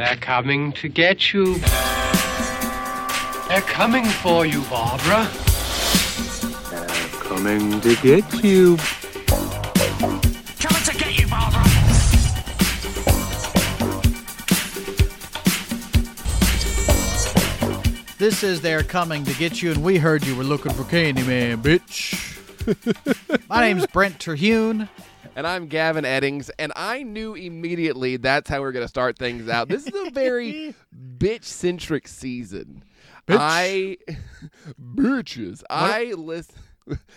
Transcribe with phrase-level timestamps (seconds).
[0.00, 1.58] They're coming to get you.
[3.48, 5.28] They're coming for you, Barbara.
[6.70, 6.88] They're
[7.20, 8.78] coming to get you.
[10.58, 11.62] Coming to get you, Barbara.
[18.16, 21.62] This is They're Coming to Get You, and we heard you were looking for Candyman,
[21.62, 22.16] bitch.
[23.50, 24.88] My name's Brent Terhune.
[25.36, 29.16] And I'm Gavin Eddings, and I knew immediately that's how we are going to start
[29.16, 29.68] things out.
[29.68, 30.74] This is a very
[31.18, 32.84] bitch centric season.
[33.26, 33.36] Bitch.
[33.38, 33.96] I
[34.82, 35.62] bitches.
[35.70, 36.54] I listen.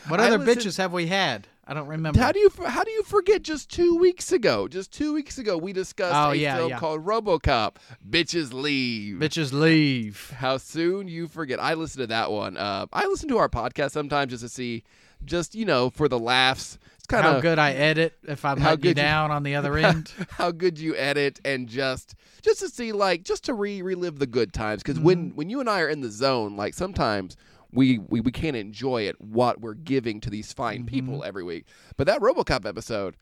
[0.08, 1.48] What other listen- bitches have we had?
[1.66, 2.20] I don't remember.
[2.20, 3.42] How do you how do you forget?
[3.42, 6.78] Just two weeks ago, just two weeks ago, we discussed Oh, a yeah, film yeah.
[6.78, 7.78] called RoboCop.
[8.08, 9.16] Bitches leave.
[9.16, 10.34] bitches leave?
[10.38, 11.62] How soon you forget?
[11.62, 12.58] I listen to that one.
[12.58, 14.84] Uh, I listen to our podcast sometimes just to see,
[15.24, 16.78] just you know, for the laughs.
[17.04, 19.56] It's kind How of good I edit if I'm how letting you down on the
[19.56, 20.14] other end.
[20.32, 24.26] how good you edit and just just to see like just to re relive the
[24.28, 25.36] good times because when Mm-hmm.
[25.36, 27.36] when you and I are in the zone like sometimes
[27.74, 30.86] we, we we can't enjoy it what we're giving to these fine Mm-hmm.
[30.88, 31.66] people every week
[31.98, 33.18] but that RoboCop episode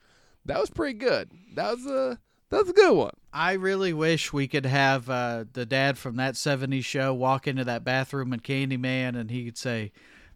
[0.46, 4.32] that was pretty good that was a that was a good one I really wish
[4.34, 8.42] we could have uh, the dad from that 70s show walk into that bathroom in
[8.42, 9.94] Candyman and he could say,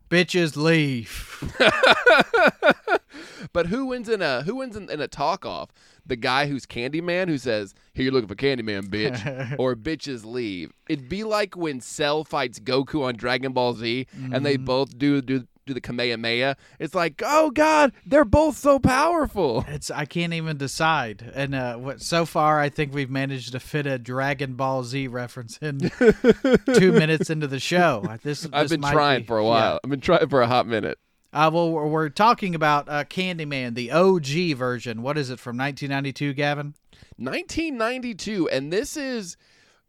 [0.10, 1.44] Bitches leave.
[3.54, 5.70] but who wins in a who wins in, in a talk off
[6.06, 10.72] the guy who's Candyman who says here you're looking for Candyman bitch or bitches leave.
[10.88, 14.66] It'd be like when Cell fights Goku on Dragon Ball Z and they mm-hmm.
[14.66, 19.90] both do do do the Kamehameha it's like oh god they're both so powerful It's
[19.90, 21.32] I can't even decide.
[21.34, 25.08] And uh, what so far I think we've managed to fit a Dragon Ball Z
[25.08, 25.80] reference in
[26.76, 28.04] two minutes into the show.
[28.08, 30.68] Uh, This I've been trying be- for a while I've been trying for a hot
[30.68, 31.00] minute
[31.34, 31.48] Yeah.
[31.48, 35.02] Uh, well, we're, we're talking about uh, Candyman, the OG version.
[35.02, 36.76] What is it from 1992, Gavin?
[37.18, 39.36] 1992 and this is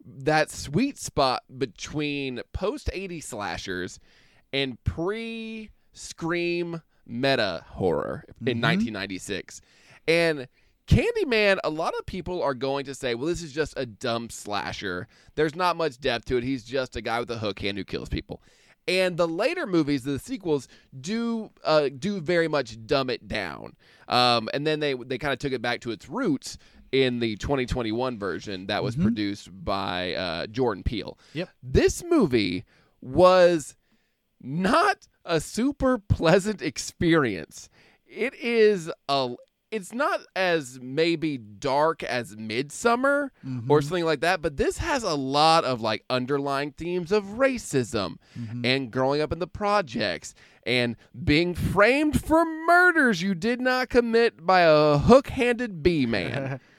[0.05, 3.99] that sweet spot between post 80 slashers
[4.53, 9.61] and pre scream meta horror in 1996
[10.07, 10.47] and
[10.87, 14.29] Candyman, a lot of people are going to say, well, this is just a dumb
[14.29, 15.07] slasher.
[15.35, 16.43] There's not much depth to it.
[16.43, 18.41] He's just a guy with a hook hand who kills people.
[18.87, 20.69] And the later movies, the sequels,
[20.99, 23.75] do uh, do very much dumb it down.
[24.07, 26.57] Um, and then they they kind of took it back to its roots
[26.93, 31.19] in the 2021 version that was produced by uh, Jordan Peele.
[31.33, 31.49] Yep.
[31.61, 32.63] This movie
[33.01, 33.75] was
[34.41, 37.69] not a super pleasant experience.
[38.05, 39.35] It is a
[39.69, 43.31] it's not as maybe dark as Midsommar
[43.67, 48.15] or something like that, but this has a lot of like underlying themes of racism
[48.63, 50.33] and growing up in the projects
[50.65, 56.59] and being framed for murders you did not commit by a hook-handed bee man.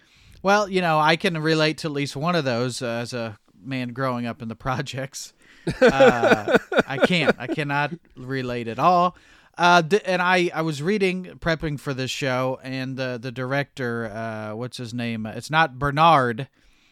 [0.40, 3.38] Well, you know, I can relate to at least one of those uh, as a
[3.60, 5.34] man growing up in the projects.
[5.80, 7.36] Uh, I can't.
[7.38, 9.16] I cannot relate at all.
[9.56, 14.06] Uh, th- and I, I was reading, prepping for this show, and the the director,
[14.06, 15.26] uh, what's his name?
[15.26, 16.48] It's not Bernard,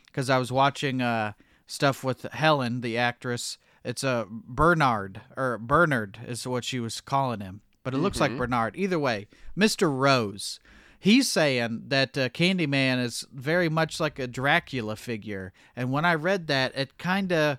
[0.07, 1.35] because I was watching uh,
[1.69, 3.59] stuff with Helen, the actress.
[3.85, 8.19] It's a uh, Bernard or Bernard is what she was calling him, but it looks
[8.19, 8.75] like Bernard.
[8.77, 10.59] Either way, Mister Rose.
[10.99, 16.17] He's saying that uh, Candyman is very much like a Dracula figure, and when I
[16.17, 17.59] read that, it kind of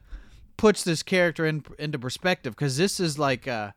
[0.58, 3.74] puts this character in into perspective because this is like a,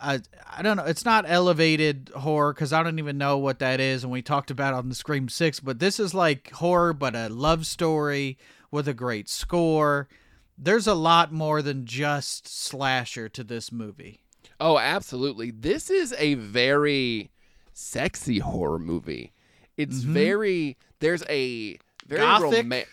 [0.00, 0.20] a
[0.56, 0.84] I don't know.
[0.84, 4.50] It's not elevated horror because I don't even know what that is, and we talked
[4.50, 5.60] about it on the Scream Six.
[5.60, 8.38] But this is like horror, but a love story
[8.70, 10.08] with a great score.
[10.56, 14.20] There's a lot more than just slasher to this movie.
[14.60, 15.50] Oh, absolutely.
[15.50, 17.30] This is a very
[17.72, 19.32] sexy horror movie.
[19.76, 20.14] It's mm-hmm.
[20.14, 22.62] very there's a very Gothic?
[22.62, 22.84] roma-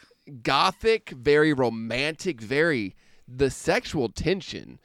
[0.43, 2.95] gothic, very romantic, very
[3.27, 4.79] the sexual tension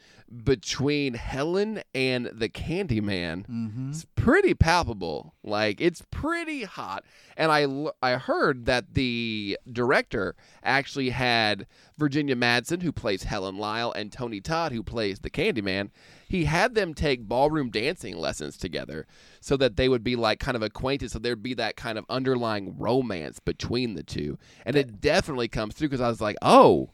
[0.44, 3.90] between Helen and the Candyman mm-hmm.
[3.90, 5.34] is pretty palpable.
[5.44, 7.04] Like it's pretty hot.
[7.36, 7.66] And I
[8.02, 11.66] I heard that the director actually had
[11.96, 15.90] Virginia Madsen who plays Helen Lyle and Tony Todd who plays the Candyman.
[16.28, 19.06] He had them take ballroom dancing lessons together
[19.40, 22.04] so that they would be like kind of acquainted so there'd be that kind of
[22.08, 24.36] underlying romance between the two.
[24.64, 26.90] And it definitely comes through cuz I was like, "Oh,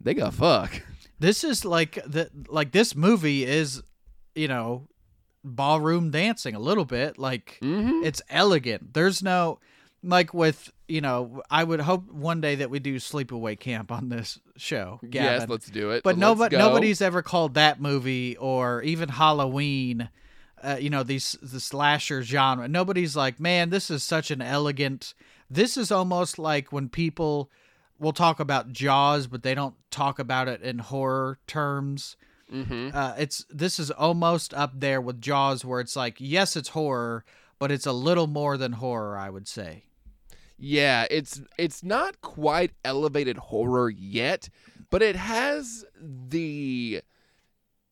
[0.00, 0.82] they got fuck."
[1.18, 3.82] This is like the like this movie is,
[4.34, 4.86] you know,
[5.42, 7.18] ballroom dancing a little bit.
[7.18, 8.04] Like Mhm.
[8.04, 8.94] it's elegant.
[8.94, 9.58] There's no
[10.06, 11.42] like with you know.
[11.50, 15.00] I would hope one day that we do sleepaway camp on this show.
[15.08, 15.40] Gavin.
[15.40, 16.02] Yes, let's do it.
[16.02, 20.08] But nobody nobody's ever called that movie or even Halloween.
[20.62, 22.66] Uh, you know these the slasher genre.
[22.66, 25.14] Nobody's like, man, this is such an elegant,
[25.50, 27.50] this is almost like when people
[27.98, 32.16] will talk about Jaws, but they don't talk about it in horror terms.
[32.52, 32.90] Mm-hmm.
[32.96, 37.24] Uh, it's this is almost up there with Jaws, where it's like, yes, it's horror,
[37.58, 39.84] but it's a little more than horror, I would say.
[40.58, 44.48] Yeah, it's it's not quite elevated horror yet,
[44.90, 47.02] but it has the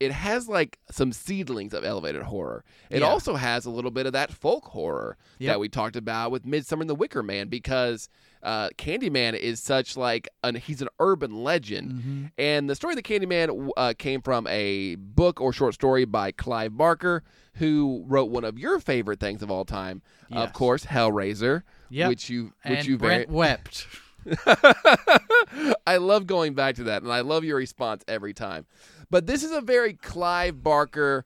[0.01, 2.65] it has like some seedlings of elevated horror.
[2.91, 3.07] It Yeah.
[3.07, 5.53] also has a little bit of that folk horror Yep.
[5.53, 8.09] that we talked about with Midsommar and the Wicker Man because
[8.45, 11.93] uh, Candyman is such like an he's an urban legend.
[11.93, 12.31] Mhm.
[12.39, 16.31] And the story of the Candyman uh, came from a book or short story by
[16.31, 17.23] Clive Barker,
[17.55, 22.09] who wrote one of your favorite things of all time, of course, Hellraiser, Yep.
[22.09, 23.87] which you which and you very Brent wept.
[25.87, 28.67] I love going back to that, and I love your response every time.
[29.11, 31.25] But this is a very Clive Barker,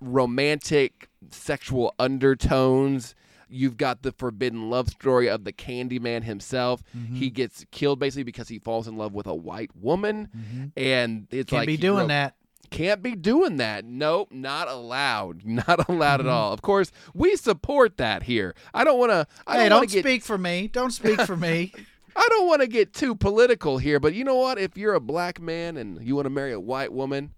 [0.00, 3.14] romantic, sexual undertones.
[3.50, 6.82] You've got the forbidden love story of the Candyman himself.
[6.96, 7.16] Mm-hmm.
[7.16, 11.50] He gets killed basically because he falls in love with a white woman, and it's
[11.50, 12.34] Can't like be doing wrote- that.
[12.70, 13.84] Can't be doing that.
[13.84, 15.44] Nope, not allowed.
[15.44, 16.28] Not allowed Mm-hmm.
[16.28, 16.52] at all.
[16.52, 18.54] Of course, we support that here.
[18.72, 19.26] I don't want to.
[19.48, 20.68] Hey, don't, don't get speak for me.
[20.68, 21.72] Don't speak for me.
[22.16, 24.56] I don't want to get too political here, but you know what?
[24.58, 27.34] If you're a black man and you want to marry a white woman,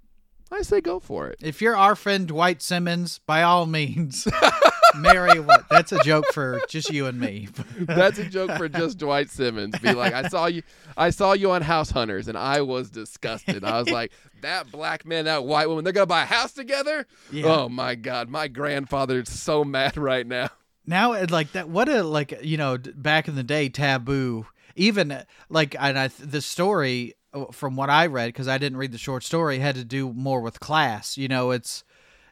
[0.51, 1.39] I say go for it.
[1.41, 4.27] If you're our friend Dwight Simmons, by all means,
[4.95, 5.69] marry what?
[5.69, 7.49] That's a joke for just you and me.
[7.81, 9.79] That's a joke for just Dwight Simmons.
[9.79, 10.63] Be like, I saw you,
[10.97, 13.65] I saw you on House Hunters, and I was disgusted.
[13.65, 14.13] I was like,
[14.43, 17.07] that black man, that white woman, they're gonna buy a house together.
[17.31, 17.47] Yeah.
[17.47, 20.51] Oh my God, my grandfather's so mad right now.
[20.87, 24.47] now, like that, what a like you know back in the day taboo.
[24.75, 28.93] Even like and I the story uh, from what I read because I didn't read
[28.93, 31.17] the short story had to do more with class.
[31.17, 31.85] You know, it's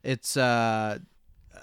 [0.02, 0.98] it's uh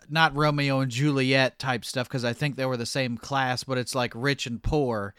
[0.10, 3.78] not Romeo and Juliet type stuff because I think they were the same class, but
[3.78, 5.14] it's like rich and poor.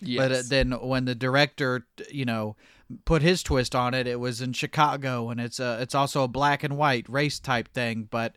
[0.00, 0.18] Yes.
[0.18, 2.56] But uh, then when the director, you know,
[3.04, 6.28] put his twist on it, it was in Chicago, and it's a it's also a
[6.28, 8.08] black and white race type thing.
[8.10, 8.34] But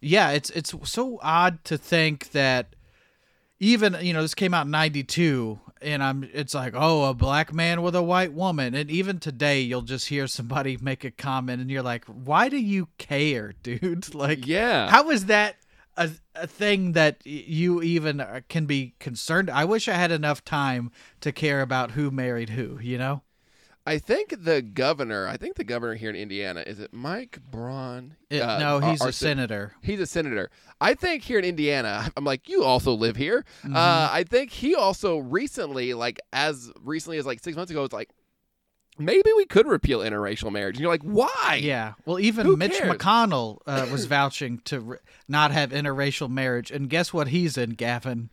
[0.00, 2.74] yeah, it's it's so odd to think that
[3.58, 7.52] even you know this came out in '92, and I'm it's like oh a black
[7.52, 11.60] man with a white woman, and even today you'll just hear somebody make a comment,
[11.60, 14.14] and you're like, why do you care, dude?
[14.20, 14.90] Like, yeah.
[14.90, 15.56] how is that
[15.96, 19.48] a, a thing that you even uh, can be concerned?
[19.48, 20.90] I wish I had enough time
[21.20, 23.22] to care about who married who, you know?
[23.86, 25.26] I think the governor.
[25.26, 28.16] I think the governor here in Indiana is it Mike Braun?
[28.28, 29.72] It- Uh, no, he's our a sen- senator.
[29.82, 30.50] He's a senator.
[30.80, 33.44] I think here in Indiana, I'm like, you also live here.
[33.64, 33.74] Mm-hmm.
[33.76, 37.92] Uh, I think he also recently, like as recently as like six months ago, was
[37.92, 38.10] like,
[38.98, 40.76] maybe we could repeal interracial marriage.
[40.76, 41.58] And you're like, why?
[41.62, 41.94] Yeah.
[42.04, 42.92] Well, even Who Mitch cares?
[42.96, 46.70] McConnell uh, was vouching to re- not have interracial marriage.
[46.70, 48.28] And guess what he's in, Gavin?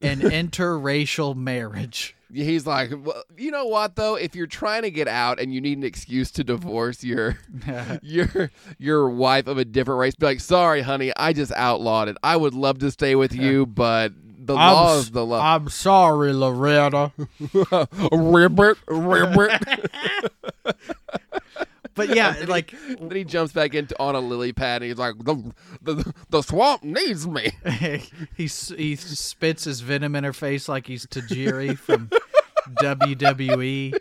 [0.00, 2.14] An interracial marriage.
[2.32, 4.14] He's like, well, you know what though?
[4.14, 7.38] If you're trying to get out and you need an excuse to divorce your
[8.02, 12.16] your your wife of a different race, be like, sorry, honey, I just outlawed it.
[12.22, 14.12] I would love to stay with you, but
[14.46, 15.40] the law is the law.
[15.40, 17.12] I'm sorry, Loretta.
[18.12, 19.90] ribbit, ribbit.
[21.94, 25.18] But yeah, like then he jumps back into on a lily pad and he's like,
[25.18, 25.52] the
[25.82, 27.52] the, the swamp needs me.
[28.36, 32.10] he he spits his venom in her face like he's Tajiri from
[32.80, 33.94] WWE.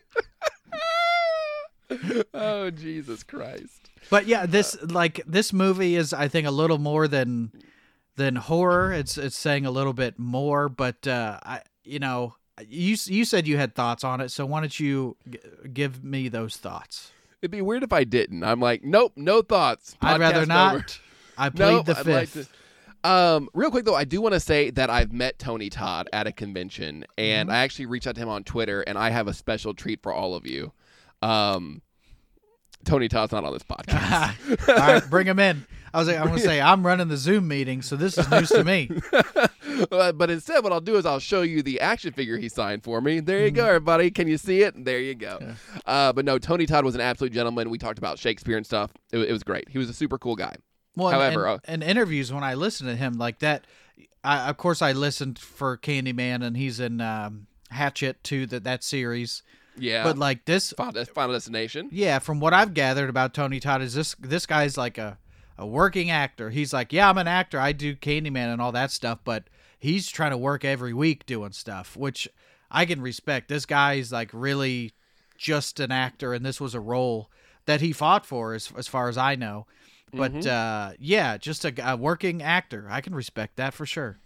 [2.34, 3.90] oh Jesus Christ!
[4.10, 7.52] But yeah, this like this movie is I think a little more than
[8.16, 8.94] than horror.
[8.94, 13.48] It's it's saying a little bit more, but uh I you know, you you said
[13.48, 15.40] you had thoughts on it, so why don't you g-
[15.74, 17.12] give me those thoughts?
[17.42, 18.44] It'd be weird if I didn't.
[18.44, 19.96] I'm like, nope, no thoughts.
[20.02, 20.76] I'd rather not.
[20.76, 20.86] over.
[21.38, 22.54] I plead No, the fifth.
[23.04, 26.10] To- Um, real quick though, I do want to say that I've met Tony Todd
[26.14, 27.56] at a convention, and Mm-hmm.
[27.56, 30.14] I actually reached out to him on Twitter, and I have a special treat for
[30.14, 30.72] all of you.
[31.22, 31.82] Um,
[32.86, 34.68] Tony Todd's not on this podcast.
[34.70, 35.66] All right, bring him in.
[35.94, 38.50] I was like, I'm gonna say I'm running the Zoom meeting, so this is news
[38.50, 38.90] to me.
[39.90, 43.02] But instead, what I'll do is I'll show you the action figure he signed for
[43.02, 43.20] me.
[43.20, 43.56] There you Mm-hmm.
[43.56, 44.12] go, everybody.
[44.12, 44.86] Can you see it?
[44.86, 45.40] There you go.
[45.86, 47.70] Uh, but no, Tony Todd was an absolute gentleman.
[47.70, 48.92] We talked about Shakespeare and stuff.
[49.12, 49.70] It, it was great.
[49.70, 50.56] He was a super cool guy.
[50.96, 53.66] Well, However, uh, and, and interviews when I listen to him like that,
[54.24, 58.46] I, of course I listened for Candyman, and he's in um, Hatchet too.
[58.48, 59.42] That that series,
[59.78, 60.04] Yeah.
[60.04, 61.90] but like this, Final, Final Destination.
[61.92, 65.18] yeah, from what I've gathered about Tony Todd is this this guy's like a
[65.58, 66.50] a working actor.
[66.50, 67.60] He's like, yeah, I'm an actor.
[67.60, 69.44] I do Candyman and all that stuff, but
[69.80, 72.28] he's trying to work every week doing stuff, which
[72.72, 73.48] I can respect.
[73.48, 74.94] This guy's like really
[75.38, 77.30] just an actor, and this was a role
[77.66, 79.68] that he fought for, as as far as I know.
[80.14, 82.88] But uh, yeah, just a, a working actor.
[82.90, 84.20] I can respect that for sure.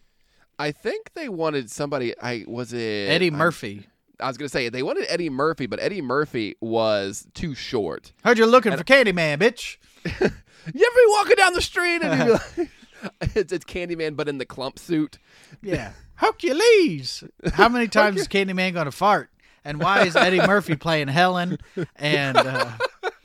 [0.58, 2.14] I think they wanted somebody.
[2.22, 3.88] I was it Eddie Murphy.
[4.20, 8.14] I was gonna say they wanted Eddie Murphy, but Eddie Murphy was too short.
[8.24, 9.78] Heard you're looking for Candyman, bitch.
[10.74, 12.70] You ever be walking down the street and you be like,
[13.36, 15.20] it's, it's Candyman, but in the Klump suit.
[15.62, 15.92] Yeah.
[16.16, 17.24] Hercules.
[17.54, 19.30] How many times is Candyman to fart?
[19.64, 21.58] And why is Eddie Murphy playing Helen
[21.96, 22.72] and uh,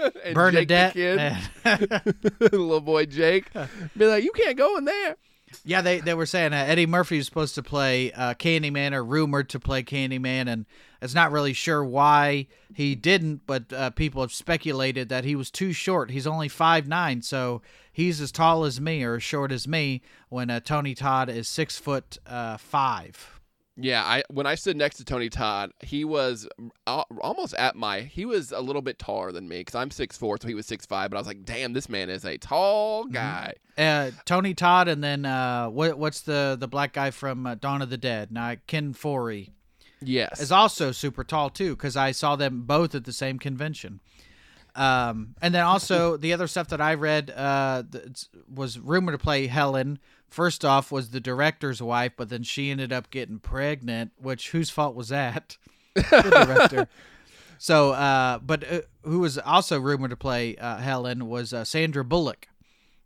[0.25, 0.95] And Bernadette?
[0.95, 1.25] Jake
[1.63, 2.03] the
[2.41, 3.53] kid, little boy Jake,
[3.97, 5.17] be like, you can't go in there.
[5.65, 9.05] yeah, they, they were saying uh, Eddie Murphy is supposed to play uh, Candyman or
[9.05, 10.65] rumored to play Candyman, and
[11.03, 15.51] it's not really sure why he didn't, but uh, people have speculated that he was
[15.51, 16.11] too short.
[16.11, 20.03] He's only five nine, so he's as tall as me or as short as me
[20.29, 23.40] when uh, Tony Todd is six foot uh, five.
[23.83, 26.47] Yeah, I when I stood next to Tony Todd, he was
[26.87, 28.01] al- almost at my.
[28.01, 30.67] He was a little bit taller than me because I'm six four, so he was
[30.67, 31.11] six five.
[31.11, 33.55] But I was like, damn, this man is a tall guy.
[33.79, 35.99] Uh, Tony Todd, and then uh, what?
[35.99, 38.31] What's the the black guy from uh, Dawn of the Dead?
[38.31, 39.51] Now Ken Foree
[40.03, 44.01] Yes, is also super tall too, because I saw them both at the same convention.
[44.75, 47.83] Um, and then also the other stuff that I read uh,
[48.53, 49.99] was rumored to play Helen.
[50.29, 54.13] First off, was the director's wife, but then she ended up getting pregnant.
[54.17, 55.57] Which whose fault was that?
[55.95, 56.89] the director.
[57.61, 62.03] So, uh, but uh, who was also rumored to play uh, Helen was uh, Sandra
[62.03, 62.49] Bullock,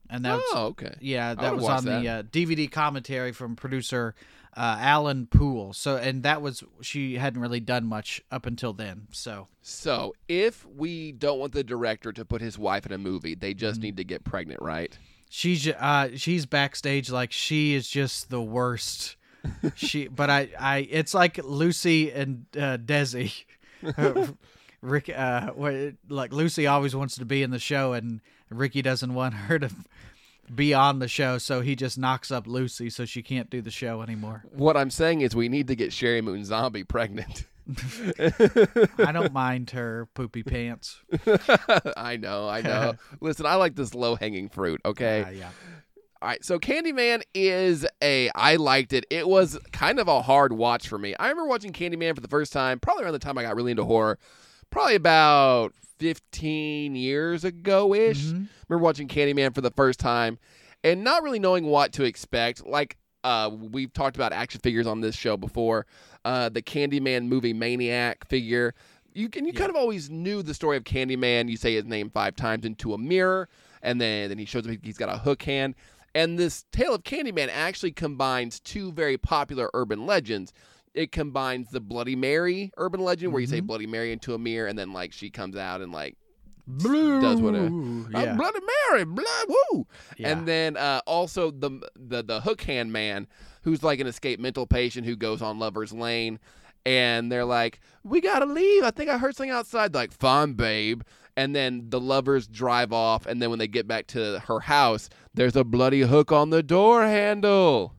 [0.09, 0.95] and that's oh, okay.
[1.01, 2.03] yeah, that was on that.
[2.03, 4.15] the uh, DVD commentary from producer
[4.57, 5.73] uh, Alan Poul.
[5.73, 9.09] So, and that was she hadn't really done much up until then.
[9.13, 13.35] So, So if we don't want the director to put his wife in a movie,
[13.35, 13.83] they just Mm-hmm.
[13.83, 14.97] need to get pregnant, right?
[15.31, 19.17] she's uh, she's backstage like she is just the worst.
[19.75, 23.45] she, but I, I, it's like Lucy and uh, Desi.
[24.81, 25.51] Rick, uh,
[26.09, 28.21] like Lucy always wants to be in the show, and
[28.51, 29.71] Ricky doesn't want her to
[30.55, 33.71] be on the show, so he just knocks up Lucy, so she can't do the
[33.71, 34.45] show anymore.
[34.53, 37.47] What I'm saying is we need to get Sheri Moon Zombie pregnant.
[38.99, 41.01] I don't mind her poopy pants.
[41.97, 42.95] I know, I know.
[43.21, 44.81] Listen, I like this low hanging fruit.
[44.85, 45.23] Okay.
[45.23, 45.51] Uh, yeah.
[46.21, 48.31] All right, so Candyman is a.
[48.35, 49.05] I liked it.
[49.11, 51.15] It was kind of a hard watch for me.
[51.19, 53.73] I remember watching Candyman for the first time, probably around the time I got really
[53.73, 54.19] into horror,
[54.71, 58.25] probably about 15 years ago ish.
[58.69, 60.39] Remember watching Candyman for the first time
[60.83, 62.65] and not really knowing what to expect.
[62.67, 65.87] Like, uh, we've talked about action figures on this show before.
[66.25, 68.75] Uh, the Candyman movie Maniac figure.
[69.15, 71.49] You can you kind of always knew the story of Candyman.
[71.49, 73.49] You say his name five times into a mirror,
[73.83, 74.75] and then then he shows up.
[74.83, 75.75] He's got a hook hand.
[76.15, 80.53] And this tale of Candyman actually combines two very popular urban legends.
[80.95, 84.69] It combines the Bloody Mary urban legend, where you say Bloody Mary into a mirror,
[84.69, 86.17] and then like she comes out and like
[86.79, 87.65] does what a
[88.13, 88.35] yeah.
[88.35, 88.61] Bloody
[88.91, 89.87] Mary, blood, woo.
[90.17, 90.29] Yeah.
[90.31, 93.27] And then uh, also the the the hook hand man,
[93.63, 96.39] who's like an escaped mental patient who goes on Lover's Lane,
[96.87, 98.83] and they're like, "We gotta leave.
[98.83, 101.03] I think I heard something outside." They're like, "Fine, babe."
[101.37, 105.09] And then the lovers drive off, and then when they get back to her house,
[105.35, 107.95] there's a bloody hook on the door handle.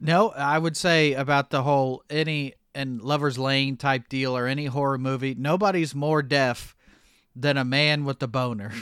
[0.00, 4.66] No, I would say about the whole any and Lover's Lane type deal or any
[4.66, 6.76] horror movie, nobody's more deaf
[7.34, 8.72] than a man with the boner.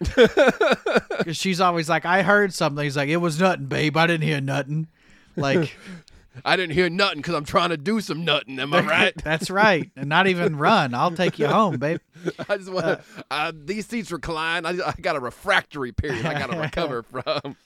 [0.04, 2.82] 'Cause she's always like, I heard something.
[2.84, 3.96] He's like, it was nothing, babe.
[3.96, 4.88] I didn't hear nothing.
[5.36, 5.76] Like,
[6.44, 8.58] I didn't hear nothing because I'm trying to do some nothing.
[8.58, 9.14] Am I right?
[9.22, 9.90] that's right.
[9.96, 10.92] And not even run.
[10.94, 12.00] I'll take you home, babe.
[12.48, 13.00] I just want to.
[13.30, 14.66] Uh, these seats recline.
[14.66, 16.26] I, I got a refractory period.
[16.26, 17.56] I got to recover from.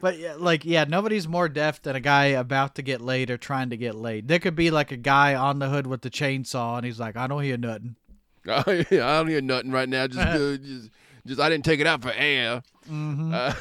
[0.00, 3.36] But yeah, like, yeah, nobody's more deaf than a guy about to get laid or
[3.36, 4.28] trying to get laid.
[4.28, 7.16] There could be like a guy on the hood with the chainsaw, and he's like,
[7.16, 7.96] I don't hear nothing.
[8.48, 10.06] I don't hear nothing right now.
[10.06, 10.64] Just, good.
[10.64, 10.90] just,
[11.26, 12.62] just I didn't take it out for air.
[12.88, 13.54] Uh,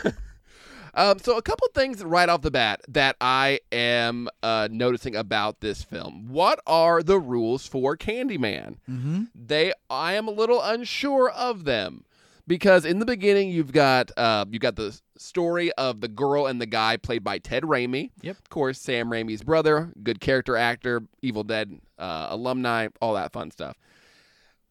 [0.93, 5.59] um, so a couple things right off the bat that I am uh, noticing about
[5.61, 6.27] this film.
[6.29, 8.77] What are the rules for Candyman?
[8.87, 9.23] Mm-hmm.
[9.33, 12.05] They, I am a little unsure of them
[12.47, 16.61] because in the beginning you've got uh, you got the story of the girl and
[16.61, 18.11] the guy played by Ted Raimi.
[18.21, 18.37] Yep.
[18.37, 23.51] Of course, Sam Raimi's brother, good character actor, Evil Dead uh, alumni, all that fun
[23.51, 23.77] stuff.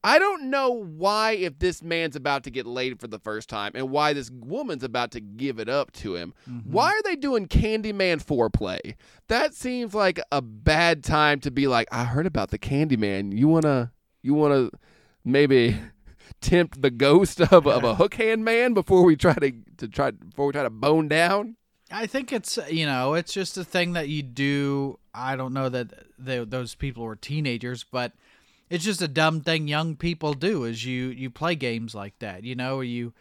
[0.03, 3.71] I don't know why, if this man's about to get laid for the first time
[3.75, 7.47] and why this woman's about to give it up to him, why are they doing
[7.47, 8.93] Candyman foreplay?
[9.27, 13.37] That seems like a bad time to be like, I heard about the Candyman.
[13.37, 14.69] You wanna, you wanna
[15.25, 15.75] maybe
[16.41, 20.11] tempt the ghost of, of a hook hand man before we try to, to try
[20.11, 21.55] before we try to bone down?
[21.91, 24.99] I think it's you know it's just a thing that you do.
[25.13, 28.13] I don't know that they, those people were teenagers, but
[28.69, 30.65] it's just a dumb thing young people do.
[30.65, 33.13] Is you you play games like that, you know, you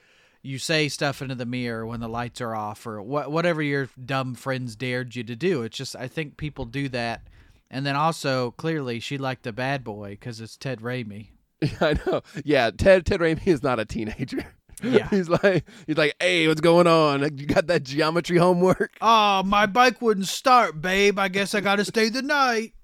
[0.43, 3.89] you say stuff into the mirror when the lights are off or wha- whatever your
[4.03, 5.63] dumb friends dared you to do.
[5.63, 7.23] It's just I think people do that.
[7.69, 11.29] And then also clearly she liked the bad boy because it's Ted Raimi.
[11.81, 12.23] I know.
[12.45, 14.45] Yeah, Ted Ted Raimi is not a teenager.
[14.83, 15.09] Yeah.
[15.11, 17.23] he's like he's like, hey, what's going on?
[17.39, 18.97] You got that geometry homework?
[19.01, 21.19] Oh, my bike wouldn't start, babe.
[21.19, 22.75] I guess I got to stay the night.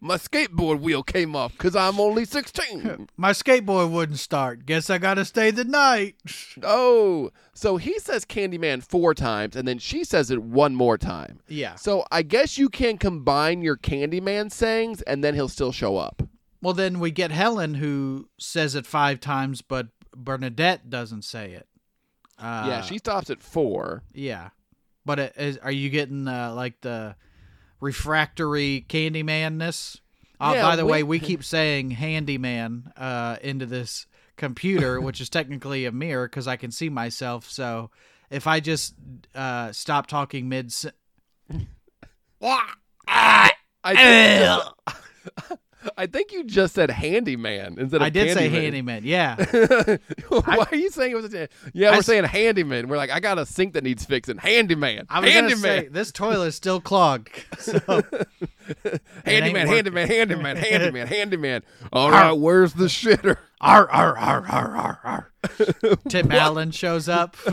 [0.00, 3.08] My skateboard wheel came off because I'm only 16.
[3.16, 4.66] My skateboard wouldn't start.
[4.66, 6.16] Guess I got to stay the night.
[6.62, 11.40] oh, so he says Candyman four times, and then she says it one more time.
[11.48, 11.76] Yeah.
[11.76, 16.22] So I guess you can combine your Candyman sayings, and then he'll still show up.
[16.64, 21.68] Well, then we get Helen who says it five times, but Bernadette doesn't say it.
[22.38, 24.02] Uh, yeah, she stops at four.
[24.14, 24.48] Yeah,
[25.04, 27.16] but it is, are you getting uh, like the
[27.80, 30.00] refractory Candymanness?
[30.40, 34.06] Uh, Yeah, by the we- way, we keep saying handyman uh, into this
[34.36, 37.46] computer, which is technically a mirror because I can see myself.
[37.50, 37.90] So
[38.30, 38.94] if I just
[39.34, 40.74] uh, stop talking mid,
[43.86, 45.58] I think,
[45.98, 49.02] I think you just said handyman instead of I did say handyman.
[49.04, 49.36] Yeah,
[50.28, 52.88] Why are you saying it was a Yeah, we're s- saying handyman.
[52.88, 54.38] We're like, I got a sink that needs fixing.
[54.38, 55.06] Handyman.
[55.08, 55.60] I was gonna handyman.
[55.62, 57.30] say this toilet is still clogged.
[57.58, 58.02] So
[59.24, 61.62] handyman, handyman, handyman, handyman, handyman.
[61.92, 63.36] All right, where's the shitter?
[63.60, 65.30] Ar, ar, ar, ar, ar, ar.
[66.08, 67.36] Tim Allen shows up.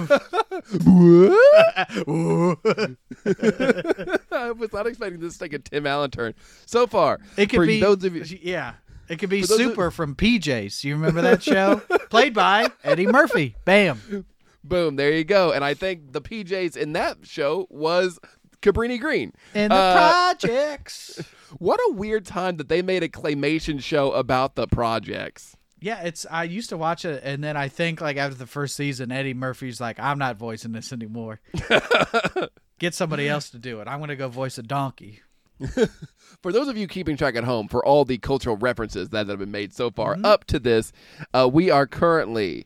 [4.32, 6.34] I was not expecting this to take a Tim Allen turn.
[6.66, 8.40] So far, It could for be those of you.
[8.42, 8.74] yeah.
[9.10, 10.84] It could be those of- Super from PJs.
[10.84, 11.82] You remember that show?
[12.10, 13.56] Played by Eddie Murphy.
[13.66, 14.26] Bam.
[14.64, 15.52] Boom, there you go.
[15.52, 18.20] And I think the PJs in that show was
[18.62, 19.34] Cabrini Green.
[19.54, 19.94] And the Uh,
[20.36, 21.22] projects.
[21.58, 25.58] What a weird time that they made a claymation show about the projects.
[25.82, 26.26] Yeah, it's.
[26.32, 29.34] I used to watch it, and then I think like after the first season, Eddie
[29.34, 31.42] Murphy's like, "I'm not voicing this anymore.
[32.80, 33.88] Get somebody else to do it.
[33.90, 35.22] I'm gonna go voice a donkey."
[36.42, 39.38] For those of you keeping track at home, for all the cultural references that have
[39.40, 40.92] been made so far up to this,
[41.34, 42.66] uh, we are currently.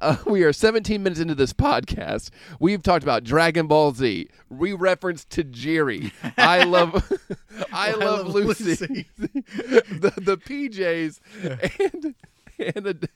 [0.00, 2.30] Uh, we are 17 minutes into this podcast.
[2.60, 4.28] We've talked about Dragon Ball Z.
[4.48, 6.12] We referenced Tajiri.
[6.36, 7.10] I love,
[7.72, 8.64] I, love, Love Lucy.
[8.64, 9.06] Lucy.
[9.16, 11.20] the the PJs
[11.80, 12.14] and
[12.58, 13.08] and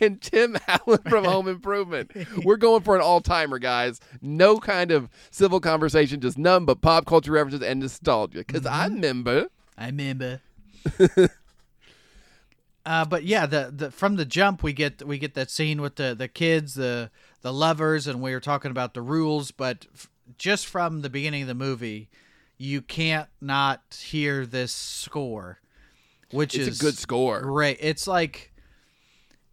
[0.00, 2.10] and Tim Allen from Home Improvement.
[2.44, 4.00] We're going for an all timer, guys.
[4.20, 8.38] No kind of civil conversation, just none but pop culture references and nostalgia.
[8.38, 9.46] Because I remember.
[9.78, 10.40] I remember.
[12.84, 15.96] Uh, but yeah, the, the from the jump we get we get that scene with
[15.96, 17.10] the the kids, the
[17.42, 19.50] the lovers, and we were talking about the rules.
[19.50, 22.08] But f- just from the beginning of the movie,
[22.58, 25.60] you can't not hear this score,
[26.30, 27.40] which It's is a good score.
[27.42, 27.78] Great.
[27.80, 28.52] It's like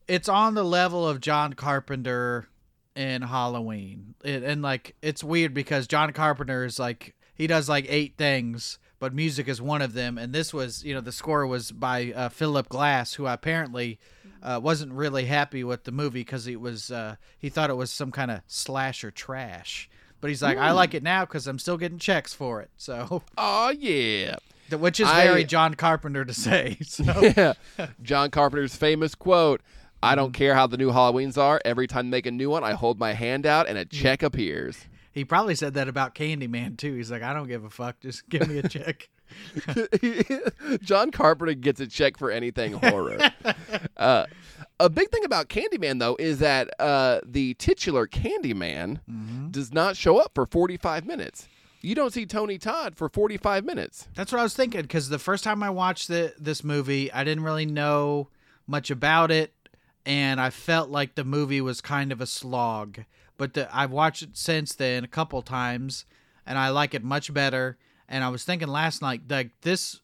[0.08, 2.48] it's on the level of John Carpenter
[2.96, 4.16] in Halloween.
[4.24, 8.80] It, and like it's weird because John Carpenter is like he does like eight things,
[9.00, 10.18] but music is one of them.
[10.18, 14.00] And this was, you know, the score was by uh, Philip Glass, who apparently
[14.44, 17.92] uh, wasn't really happy with the movie because it was uh, he thought it was
[17.92, 19.90] some kind of slasher trash.
[20.22, 22.70] But he's like, I like it now because I'm still getting checks for it.
[22.78, 24.36] So, Oh yeah.
[24.72, 26.78] which is I- very John Carpenter to say.
[26.84, 27.04] So,
[27.38, 27.54] Yeah.
[28.02, 29.62] John Carpenter's famous quote.
[30.02, 31.62] I don't care how the new Halloweens are.
[31.66, 34.24] Every time they make a new one, I hold my hand out and a check
[34.24, 34.78] appears.
[35.20, 36.96] He probably said that about Candyman too.
[36.96, 38.00] He's like, I don't give a fuck.
[38.00, 39.10] Just give me a check.
[40.82, 43.18] John Carpenter gets a check for anything horror.
[43.98, 44.26] uh,
[44.80, 49.02] a big thing about Candyman, though, is that uh, the titular Candyman
[49.52, 51.50] does not show up for 45 minutes.
[51.82, 54.08] You don't see Tony Todd for 45 minutes.
[54.16, 57.26] That's what I was thinking because the first time I watched the, this movie, I
[57.26, 58.30] didn't really know
[58.68, 59.54] much about it,
[60.06, 63.04] and I felt like the movie was kind of a slog.
[63.40, 66.06] But the, I've watched it since then a couple times,
[66.46, 67.78] and I like it much better.
[68.10, 70.02] And I was thinking last night, like this,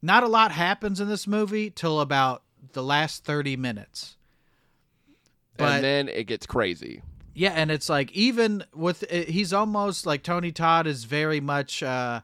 [0.00, 4.16] not a lot happens in this movie till about the last thirty minutes.
[5.58, 7.02] But and then it gets crazy.
[7.34, 11.82] Yeah, and it's like even with uh, he's almost like Tony Todd is very much
[11.82, 12.22] uh,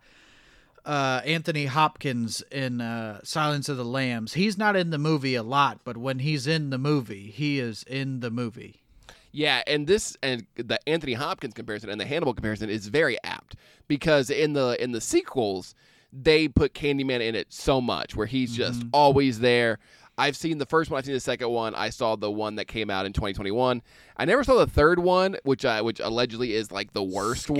[0.86, 4.32] uh, Anthony Hopkins in uh, Silence of the Lambs.
[4.32, 7.82] He's not in the movie a lot, but when he's in the movie, he is
[7.82, 8.83] in the movie.
[9.36, 13.56] Yeah, and this and the Anthony Hopkins comparison and the Hannibal comparison is very apt
[13.88, 15.74] because in the in the sequels
[16.12, 18.90] they put Candyman in it so much where he's just mm-hmm.
[18.92, 19.80] always there.
[20.16, 21.74] I've seen the first one, I've seen the second one.
[21.74, 23.82] I saw the one that came out in 2021.
[24.16, 27.58] I never saw the third one, which I, which allegedly is like the worst one.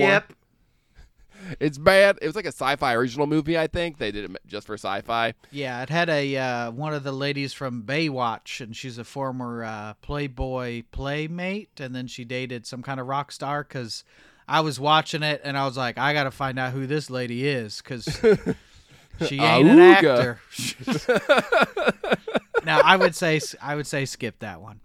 [1.59, 2.17] It's bad.
[2.21, 3.57] It was like a sci-fi original movie.
[3.57, 5.33] I think they did it just for sci-fi.
[5.51, 9.63] Yeah, it had a uh, one of the ladies from Baywatch, and she's a former
[9.63, 13.63] uh, Playboy playmate, and then she dated some kind of rock star.
[13.63, 14.03] Because
[14.47, 17.09] I was watching it, and I was like, I got to find out who this
[17.09, 18.05] lady is, because
[19.27, 20.39] she ain't an actor.
[22.65, 24.81] now, I would say I would say skip that one.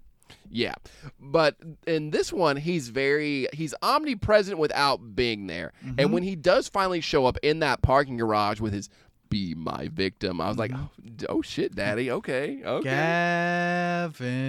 [0.50, 0.74] Yeah.
[1.20, 5.72] But in this one, he's very he's omnipresent without being there.
[5.98, 8.88] And when he does finally show up in that parking garage with his
[9.28, 10.90] be my victim, I was like, oh,
[11.28, 12.10] oh shit, daddy.
[12.10, 12.60] Okay.
[12.64, 12.84] Okay.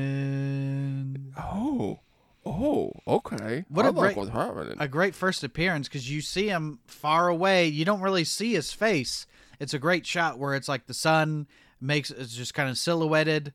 [0.02, 1.34] Gavin.
[1.38, 2.00] Oh.
[2.44, 3.66] Oh, okay.
[3.70, 4.16] What I a great-
[4.80, 7.68] a great first appearance because you see him far away.
[7.68, 9.28] You don't really see his face.
[9.60, 11.46] It's a great shot where it's like the sun
[11.80, 13.54] makes it's just kind of silhouetted.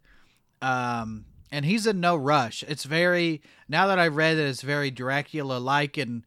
[0.63, 1.25] Um,
[1.57, 2.63] and he's in no rush.
[2.69, 6.23] It's very now that I read it, it's very Dracula like, and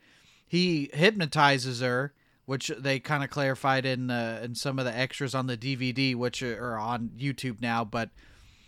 [0.48, 2.13] he hypnotizes her,
[2.48, 6.42] which they kind of clarified in in some of the extras on the DVD, which
[6.42, 7.86] are on YouTube now.
[7.86, 8.10] But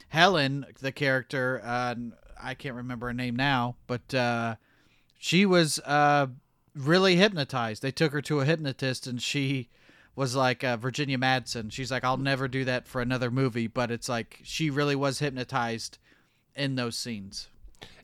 [0.10, 1.96] Helen, the character, uh,
[2.40, 4.58] I can't remember her name now, but uh,
[5.18, 6.28] she was uh,
[6.76, 7.82] really hypnotized.
[7.82, 9.70] They took her to a hypnotist, and she
[10.16, 11.72] was like uh, Virginia Madsen.
[11.72, 15.18] She's like, I'll never do that for another movie, but it's like she really was
[15.18, 15.98] hypnotized
[16.56, 17.50] in those scenes.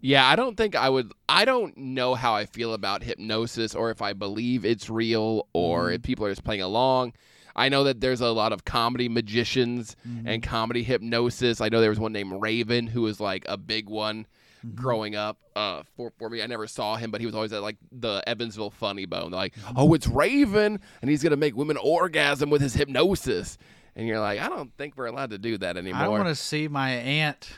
[0.02, 1.12] Yeah, I don't think I would.
[1.28, 5.86] I don't know how I feel about hypnosis or if I believe it's real or
[5.86, 5.96] mm-hmm.
[5.96, 7.14] if people are just playing along.
[7.56, 10.28] I know that there's a lot of comedy magicians mm-hmm.
[10.28, 11.60] and comedy hypnosis.
[11.60, 14.28] I know there was one named Raven who was like a big one
[14.64, 14.76] mm-hmm.
[14.76, 16.44] growing up uh, for, for me.
[16.44, 19.32] I never saw him, but he was always at like the Evansville Funny Bone.
[19.32, 23.58] They're like, oh, it's Raven, and he's going to make women orgasm with his hypnosis.
[23.96, 26.02] And you're like, I don't think we're allowed to do that anymore.
[26.02, 27.50] I want to see my aunt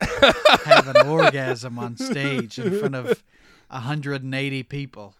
[0.64, 3.22] have an orgasm on stage in front of
[3.68, 5.14] 180 people.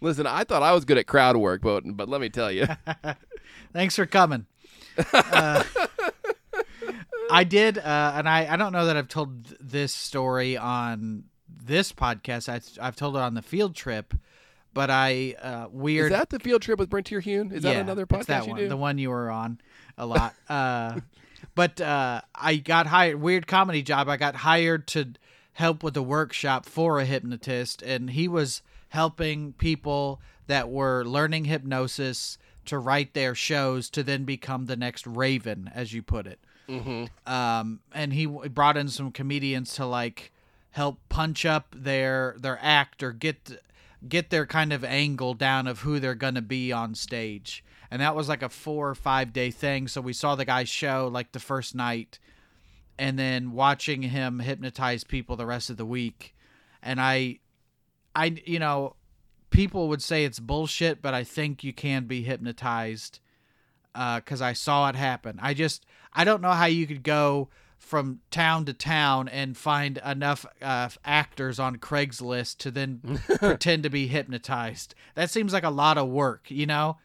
[0.00, 2.66] Listen, I thought I was good at crowd work, but but let me tell you.
[3.72, 4.46] Thanks for coming.
[5.12, 5.62] Uh,
[7.30, 11.92] I did, uh, and I, I don't know that I've told this story on this
[11.92, 12.48] podcast.
[12.48, 14.14] I, I've told it on the field trip,
[14.72, 16.12] but I uh, weird.
[16.12, 17.52] Is that the field trip with Brent Hune?
[17.52, 18.68] Is that another podcast that one?
[18.68, 19.60] The one you were on
[19.98, 20.34] a lot.
[20.48, 21.00] Uh,
[21.54, 23.20] but uh, I got hired.
[23.20, 24.08] Weird comedy job.
[24.08, 25.12] I got hired to
[25.54, 31.44] help with a workshop for a hypnotist, and he was helping people that were learning
[31.44, 36.40] hypnosis to write their shows to then become the next Raven, as you put it.
[36.68, 37.32] Mm-hmm.
[37.32, 40.32] Um, and he w- brought in some comedians to like
[40.70, 43.60] help punch up their their act or get
[44.08, 47.64] get their kind of angle down of who they're gonna be on stage.
[47.90, 49.88] And that was like a four or five day thing.
[49.88, 52.18] So we saw the guy show like the first night,
[52.98, 56.34] and then watching him hypnotize people the rest of the week.
[56.82, 57.40] And I,
[58.14, 58.96] I you know,
[59.50, 63.20] people would say it's bullshit, but I think you can be hypnotized
[63.92, 65.38] because I saw it happen.
[65.42, 67.48] I just I don't know how you could go
[67.78, 73.90] from town to town and find enough uh, actors on Craigslist to then pretend to
[73.90, 74.94] be hypnotized.
[75.14, 76.98] That seems like a lot of work, you know.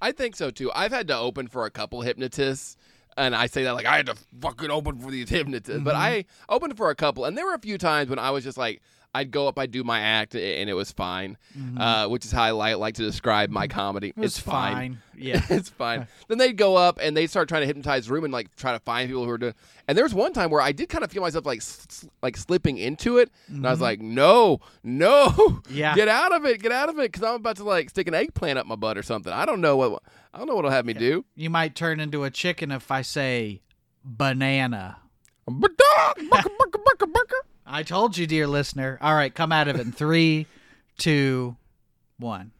[0.00, 0.70] I think so too.
[0.74, 2.76] I've had to open for a couple hypnotists,
[3.16, 6.02] and I say that like I had to fucking open for these hypnotists, but Mm-hmm.
[6.02, 8.58] I opened for a couple, and there were a few times when I was just
[8.58, 8.82] like.
[9.18, 11.36] I'd go up, I'd do my act, and it was fine,
[11.76, 14.10] uh, which is how I like, like to describe my comedy.
[14.10, 14.22] Mm-hmm.
[14.22, 14.74] It it's fine.
[14.74, 14.98] fine.
[15.20, 15.44] Yeah.
[15.50, 16.06] it's fine.
[16.28, 18.70] then they'd go up and they'd start trying to hypnotize the room and like try
[18.70, 19.54] to find people who are doing.
[19.88, 22.36] And there was one time where I did kind of feel myself like s- like
[22.36, 25.74] slipping into it, and I was like, no, no, Mm-hmm.
[25.76, 25.96] Yeah.
[25.96, 28.14] get out of it, get out of it, because I'm about to like stick an
[28.14, 29.32] eggplant up my butt or something.
[29.32, 30.02] I don't know what
[30.32, 31.24] I don't know what'll have me do.
[31.34, 33.62] You might turn into a chicken if I say
[34.04, 34.98] banana.
[37.66, 38.98] I told you, dear listener.
[39.00, 40.46] All right, come out of it in three,
[40.98, 41.56] two,
[42.18, 42.52] one.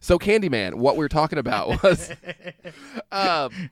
[0.00, 2.10] So Candyman, what we were talking about was,
[3.12, 3.70] um,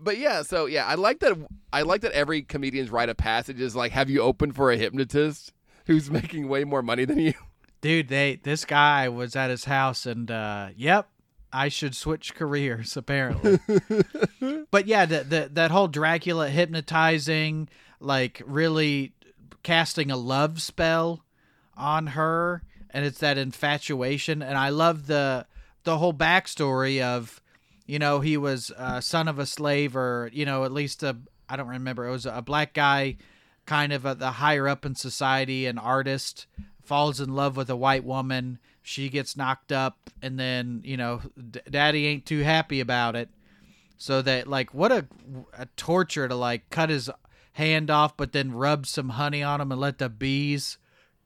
[0.00, 1.36] but yeah, so yeah, I like that.
[1.72, 4.76] I like that every comedian's rite of passage is like, have you opened for a
[4.76, 5.52] hypnotist
[5.86, 7.34] who's making way more money than you?
[7.80, 11.08] Dude, they this guy was at his house and uh yep,
[11.52, 13.58] I should switch careers apparently.
[14.70, 17.68] but yeah, the, the that whole Dracula hypnotizing,
[18.02, 19.12] like really
[19.62, 21.24] casting a love spell
[21.76, 25.46] on her and it's that infatuation and I love the
[25.84, 27.40] the whole backstory of
[27.86, 31.16] you know, he was uh, son of a slave or, you know, at least a
[31.48, 33.16] I don't remember, it was a black guy
[33.66, 36.46] kind of at the higher up in society, an artist,
[36.82, 38.58] falls in love with a white woman.
[38.82, 43.28] She gets knocked up, and then you know, d- daddy ain't too happy about it.
[43.98, 45.06] So that like, what a,
[45.56, 47.10] a torture to like cut his
[47.52, 50.78] hand off, but then rub some honey on him and let the bees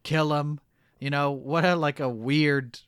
[0.02, 0.60] kill him.
[0.98, 2.80] You know what a like a weird.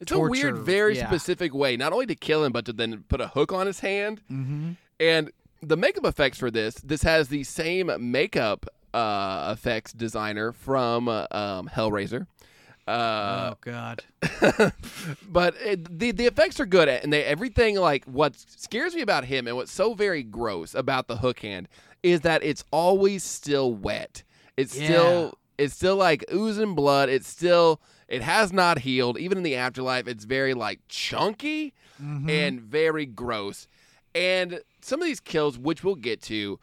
[0.00, 1.08] It's a weird, very yeah.
[1.08, 3.80] specific way, not only to kill him, but to then put a hook on his
[3.80, 4.20] hand.
[4.30, 4.72] Mm-hmm.
[5.00, 11.08] And the makeup effects for this, this has the same makeup uh, effects designer from
[11.08, 12.26] uh, um, Hellraiser.
[12.86, 14.02] Uh, oh God.
[15.28, 19.24] but it, the the effects are good, and they everything like what scares me about
[19.26, 21.68] him and what's so very gross about the hook hand
[22.02, 24.22] is that it's always still wet.
[24.56, 24.84] It's Yeah.
[24.86, 27.08] still it's still like oozing blood.
[27.08, 29.18] It's still it has not healed.
[29.18, 32.30] Even in the afterlife, it's very like chunky Mhm.
[32.30, 33.66] and very gross.
[34.14, 36.58] And some of these kills, which we'll get to,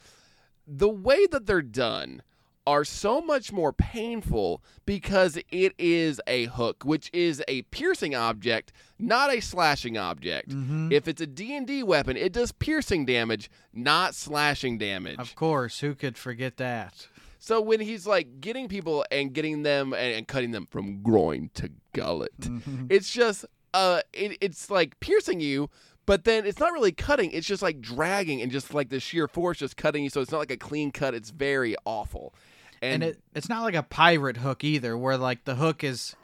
[0.65, 2.21] the way that they're done
[2.67, 8.71] are so much more painful because it is a hook, which is a piercing object,
[8.99, 10.49] not a slashing object.
[10.49, 10.91] Mhm.
[10.91, 15.19] If it's a D&D weapon, it does piercing damage, not slashing damage.
[15.19, 17.08] Of course, who could forget that?
[17.39, 21.69] So when he's like getting people and getting them and, cutting them from groin to
[21.93, 22.88] gullet, Mhm.
[22.89, 25.69] it's just uh, it, it's like piercing you,
[26.06, 27.30] but then it's not really cutting.
[27.32, 30.10] It's just like dragging and just like the sheer force just cutting you.
[30.10, 31.13] So it's not like a clean cut.
[31.13, 32.34] It's very awful.
[32.82, 36.16] And And, it, it's not like a pirate hook either, where like the hook is,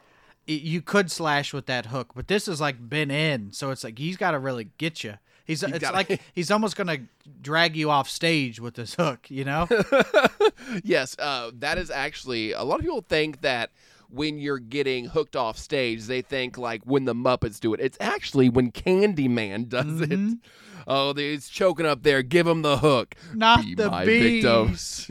[0.46, 3.98] you could slash with that hook, but this is like been in, so it's like
[3.98, 5.14] he's got to really get you.
[5.44, 6.98] He's, it's gotta- like he's almost gonna
[7.40, 9.66] drag you off stage with this hook, you know?
[10.84, 13.70] yes, uh, that is actually a lot of people think that
[14.10, 17.80] when you're getting hooked off stage, they think like when the Muppets do it.
[17.80, 20.32] It's actually when Candyman does Mhm.
[20.34, 20.38] it.
[20.86, 22.22] Oh, he's choking up there.
[22.22, 23.14] Give him the hook.
[23.34, 25.10] Not Be the bees,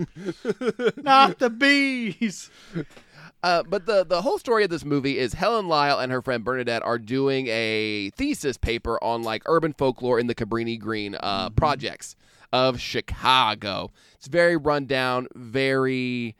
[1.03, 2.49] not the bees.
[3.43, 6.43] Uh, but the the whole story of this movie is Helen Lyle and her friend
[6.43, 11.49] Bernadette are doing a thesis paper on like urban folklore in the Cabrini Green uh,
[11.49, 12.15] projects
[12.53, 13.89] of Chicago.
[14.15, 16.35] It's very rundown, very.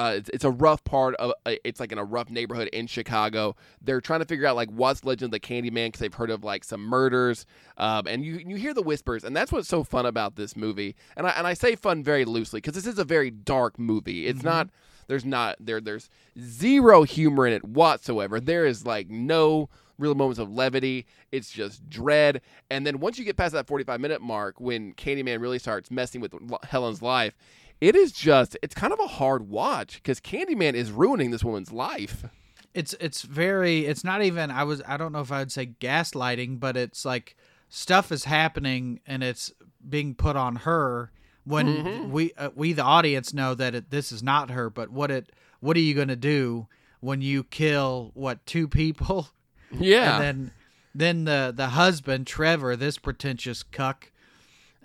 [0.00, 1.34] Uh, it's, it's a rough part of.
[1.44, 3.54] Uh, it's like in a rough neighborhood in Chicago.
[3.82, 6.42] They're trying to figure out like what's legend of the Candyman because they've heard of
[6.42, 7.44] like some murders,
[7.76, 10.96] um, and you you hear the whispers, and that's what's so fun about this movie.
[11.18, 14.26] And I and I say fun very loosely because this is a very dark movie.
[14.26, 14.70] It's not
[15.06, 16.08] there's not there there's
[16.40, 18.40] zero humor in it whatsoever.
[18.40, 21.04] There is like no real moments of levity.
[21.30, 22.40] It's just dread.
[22.70, 26.22] And then once you get past that 45 minute mark when Candyman really starts messing
[26.22, 26.32] with
[26.64, 27.36] Helen's life,
[27.80, 31.72] it is just it's kind of a hard watch cuz Candyman is ruining this woman's
[31.72, 32.24] life.
[32.72, 33.86] It's it's very.
[33.86, 34.50] It's not even.
[34.52, 34.80] I was.
[34.86, 37.36] I don't know if I would say gaslighting, but it's like
[37.68, 39.52] stuff is happening and it's
[39.88, 41.10] being put on her
[41.44, 42.12] when Mm-hmm.
[42.12, 44.70] we uh, we the audience know that it, this is not her.
[44.70, 46.68] But what it what are you gonna do
[47.00, 49.30] when you kill what two people?
[49.72, 50.14] Yeah.
[50.16, 50.50] And then
[50.94, 54.12] then the the husband Trevor, this pretentious cuck,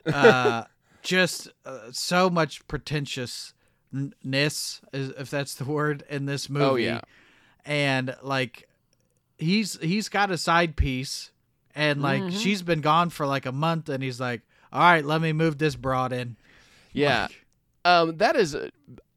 [0.06, 0.64] uh,
[1.06, 3.54] just uh, so much pretentiousness,
[4.94, 6.66] if that's the word, in this movie.
[6.66, 7.02] Oh, yeah.
[7.66, 8.68] and like
[9.38, 11.32] he's he's got a side piece,
[11.74, 12.38] and like Mm-hmm.
[12.38, 14.42] she's been gone for like a month, and he's like,
[14.74, 16.36] "All right, let me move this broad in."
[16.92, 17.24] Yeah.
[17.24, 17.46] Like,
[17.86, 18.72] Um, that is a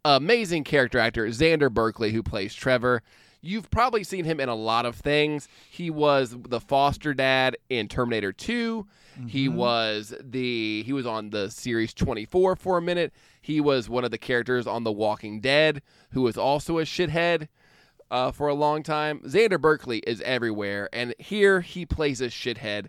[0.04, 3.02] amazing character actor Xander Berkeley who plays Trevor.
[3.40, 5.48] You've probably seen him in a lot of things.
[5.70, 8.86] He was the foster dad in Terminator 2.
[9.26, 13.12] He was the he was on the series 24 for a minute.
[13.40, 17.48] He was one of the characters on The Walking Dead who was also a shithead
[18.10, 19.20] uh, for a long time.
[19.20, 22.86] Xander Berkeley is everywhere and here he plays a shithead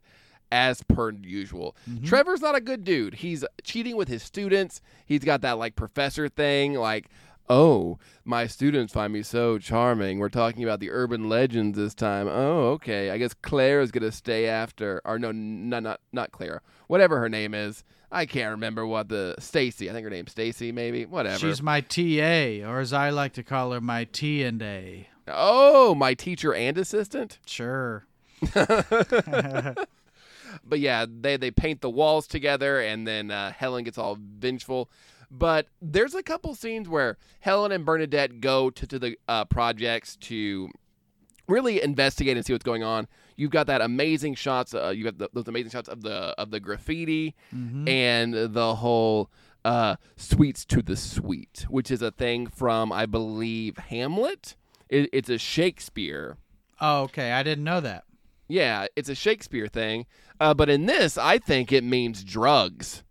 [0.52, 1.76] as per usual.
[2.04, 3.16] Trevor's not a good dude.
[3.16, 4.82] He's cheating with his students.
[5.06, 7.10] He's got that like professor thing, like,
[7.50, 10.20] oh, my students find me so charming.
[10.20, 12.28] We're talking about the urban legends this time.
[12.28, 13.10] Oh, okay.
[13.10, 16.62] I guess Claire is gonna stay after, or no, not not not Claire.
[16.88, 17.84] Whatever her name is.
[18.12, 19.90] I can't remember what the Stacy.
[19.90, 21.06] I think her name's Stacy, maybe.
[21.06, 21.38] Whatever.
[21.38, 25.08] She's my TA, or as I like to call her, my T and A.
[25.28, 27.40] oh, my teacher and assistant.
[27.46, 28.06] Sure.
[28.54, 29.88] but
[30.80, 34.90] yeah, they they paint the walls together, and then uh, Helen gets all vengeful.
[35.32, 40.16] But there's a couple scenes where Helen and Bernadette go to, to the uh, projects
[40.18, 40.70] to
[41.48, 43.08] really investigate and see what's going on.
[43.36, 44.74] You've got that amazing shots.
[44.74, 47.36] Uh, you got the, those amazing shots of the of the graffiti
[47.88, 49.30] and the whole
[49.64, 54.56] uh, sweets to the sweet, which is a thing from I believe Hamlet.
[54.90, 56.38] It, it's a Shakespeare
[56.82, 57.34] Oh, okay.
[57.34, 58.06] I didn't know that.
[58.48, 60.06] yeah, it's a Shakespeare thing.
[60.40, 63.04] Uh, but in this, I think it means drugs.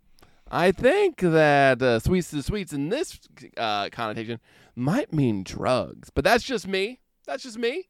[0.51, 3.19] I think that uh, sweets to sweets in this
[3.57, 4.41] uh, connotation
[4.75, 6.11] might mean drugs.
[6.11, 7.01] But that's just me.
[7.27, 7.89] That's just me.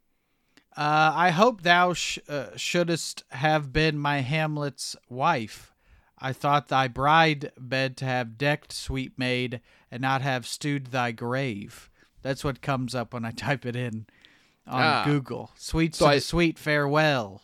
[0.77, 5.75] Uh, I hope thou sh- uh, shouldest have been my Hamlet's wife.
[6.18, 11.12] I thought thy bride bed to have decked, sweet maid, and not have stewed thy
[11.12, 11.90] grave.
[12.23, 14.07] That's what comes up when I type it in.
[14.66, 15.03] on Ah.
[15.05, 15.51] Google.
[15.57, 17.42] Sweet So I- sweet farewell.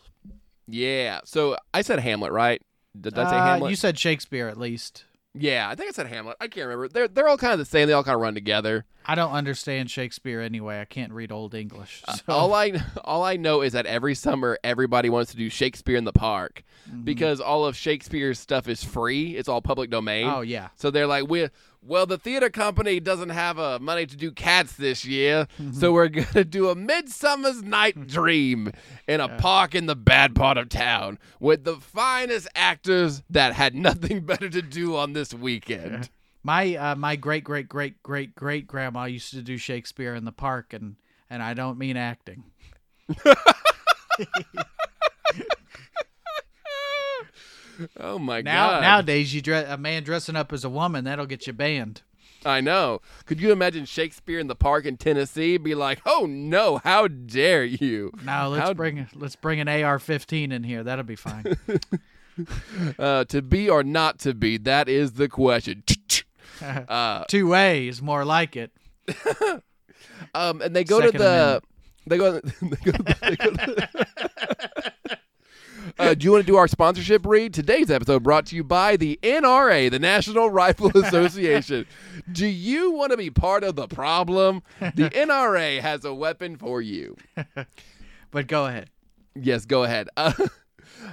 [0.66, 1.20] Yeah.
[1.24, 2.60] So I said Hamlet, right?
[3.00, 3.70] Did I say Uh, Hamlet?
[3.70, 5.04] You said Shakespeare at least.
[5.34, 6.36] yeah, I think I said Hamlet.
[6.40, 6.88] I can't remember.
[6.88, 7.88] They're they're all kind of the same.
[7.88, 8.84] They all kind of run together.
[9.06, 10.80] I don't understand Shakespeare anyway.
[10.80, 12.02] I can't read Old English.
[12.08, 12.22] So.
[12.28, 12.72] Uh, All I
[13.04, 16.62] all I know is that every summer everybody wants to do Shakespeare in the park
[16.88, 17.04] Mm-hmm.
[17.04, 19.36] because all of Shakespeare's stuff is free.
[19.38, 20.28] It's all public domain.
[20.28, 20.68] oh yeah.
[20.76, 21.48] So they're like, we
[21.86, 26.08] well, the theater company doesn't have uh, money to do cats this year, so we're
[26.08, 28.72] gonna do a Midsummer's Night Dream
[29.06, 33.74] in a park in the bad part of town with the finest actors that had
[33.74, 36.08] nothing better to do on this weekend.
[36.42, 40.32] My uh, my great great great great great grandma used to do Shakespeare in the
[40.32, 40.96] park, and
[41.30, 42.44] and I don't mean acting.
[47.98, 48.80] Oh my Now god!
[48.82, 52.02] nowadays, you dress a man dressing up as a woman that'll get you banned.
[52.46, 53.00] I know.
[53.24, 57.64] Could you imagine Shakespeare in the park in Tennessee be like, "Oh no, how dare
[57.64, 60.82] you!" No, let's How- bring let's bring an AR-15 in here.
[60.84, 61.56] That'll be fine.
[62.98, 65.84] Uh, to be or not to be, that is the question.
[66.60, 68.72] uh, Two ways, more like it.
[70.34, 71.30] Um, and they go Second to the.
[71.30, 71.64] Amendment.
[72.08, 72.40] They go.
[72.40, 75.18] They go, they go to-
[75.98, 77.54] uh, do you want to do our sponsorship read?
[77.54, 81.86] Today's episode brought to you by the NRA, the National Rifle Association.
[82.32, 84.62] do you want to be part of the problem?
[84.80, 87.16] The NRA has a weapon for you.
[88.30, 88.90] But go ahead.
[89.36, 90.08] Yes, go ahead.
[90.16, 90.32] Uh,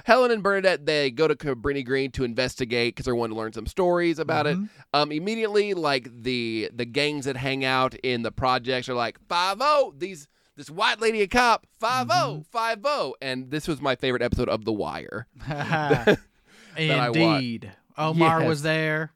[0.04, 3.52] Helen and Bernadette they go to Cabrini Green to investigate because they want to learn
[3.52, 4.58] some stories about it.
[4.92, 9.58] Um, immediately, like the the gangs that hang out in the projects are like five
[9.58, 9.94] zero.
[9.96, 14.22] These this white lady a cop five zero five zero, and this was my favorite
[14.22, 15.26] episode of The Wire.
[16.76, 17.72] Indeed.
[17.98, 18.48] Omar Yes.
[18.48, 19.12] was there.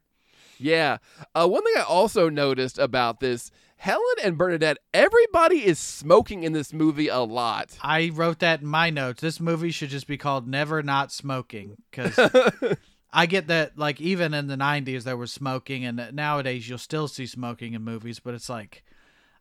[0.59, 0.97] Yeah.
[1.35, 3.51] Uh, one thing I also noticed about this.
[3.79, 7.77] Helen and Bernadette, everybody is smoking in this movie a lot.
[7.83, 9.21] I wrote that in my notes.
[9.21, 12.17] This movie should just be called Never Not Smoking because
[13.13, 17.07] I get that, like, even in the 90s, there was smoking, and nowadays you'll still
[17.07, 18.83] see smoking in movies, but it's like,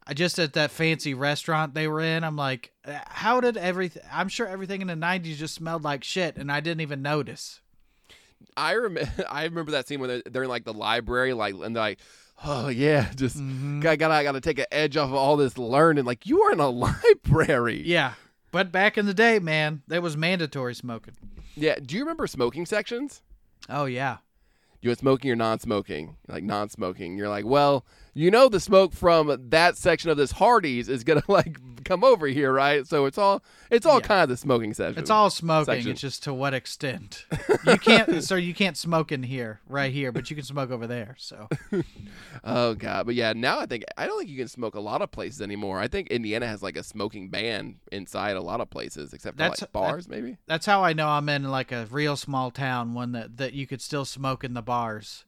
[0.07, 4.03] I just at that fancy restaurant they were in, I'm like, uh, how did everything,
[4.13, 7.61] I'm sure everything in the 90s just smelled like shit, and I didn't even notice.
[8.57, 11.75] I remember I remember that scene when they're, they're in like the library, like and
[11.75, 11.99] they're like,
[12.45, 13.81] oh yeah, just Mm-hmm.
[13.81, 16.05] gotta gotta gotta take an edge off of all this learning.
[16.05, 16.69] Like you are in a
[17.25, 17.83] library.
[17.85, 18.15] Yeah.
[18.53, 21.15] But back in the day, man, there was mandatory smoking.
[21.57, 21.77] Yeah.
[21.85, 23.21] Do you remember smoking sections?
[23.69, 24.19] Oh, yeah.
[24.81, 26.17] You want smoking or non-smoking?
[26.29, 27.19] Like non-smoking.
[27.19, 27.85] You're like, well,
[28.19, 32.27] you know, the smoke from that section of this Hardee's is gonna like come over
[32.27, 32.85] here, right?
[32.87, 34.07] So it's all it's all Yeah.
[34.07, 34.99] kind of the smoking section.
[34.99, 35.67] It's all smoking.
[35.75, 35.91] Section.
[35.93, 37.27] It's just to what extent.
[37.67, 40.87] You can't, so You can't smoke in here, right here, but you can smoke over
[40.87, 41.17] there.
[41.19, 41.49] So
[42.45, 45.03] Oh god, but yeah, now I think I don't think you can smoke a lot
[45.03, 45.79] of places anymore.
[45.81, 49.39] I think Indiana has like a smoking ban inside a lot of places, except for
[49.39, 50.37] That's- like bars, maybe.
[50.47, 53.67] that's how I know I'm in like a real small town, one that that you
[53.67, 55.25] could still smoke in the bars.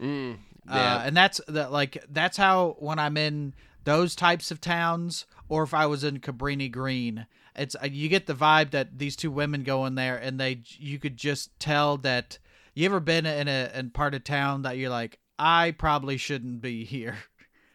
[0.00, 5.26] Mm, Uh, and that's the, like that's how when I'm in those types of towns,
[5.48, 9.16] or if I was in Cabrini Green, it's uh, you get the vibe that these
[9.16, 12.38] two women go in there, and they you could just tell that
[12.74, 16.60] you ever been in a in part of town that you're like I probably shouldn't
[16.60, 17.16] be here.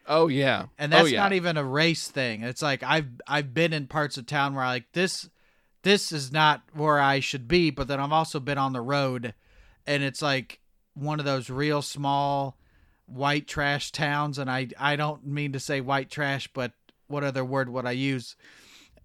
[0.06, 1.20] oh yeah, and that's oh, yeah.
[1.20, 2.42] not even a race thing.
[2.42, 5.28] It's like I've I've been in parts of town where I like this
[5.82, 9.34] this is not where I should be, but then I've also been on the road
[9.86, 10.60] and it's like
[10.94, 12.57] one of those real small
[13.08, 16.72] white trash towns and I I don't mean to say white trash, but
[17.08, 18.36] what other word would I use?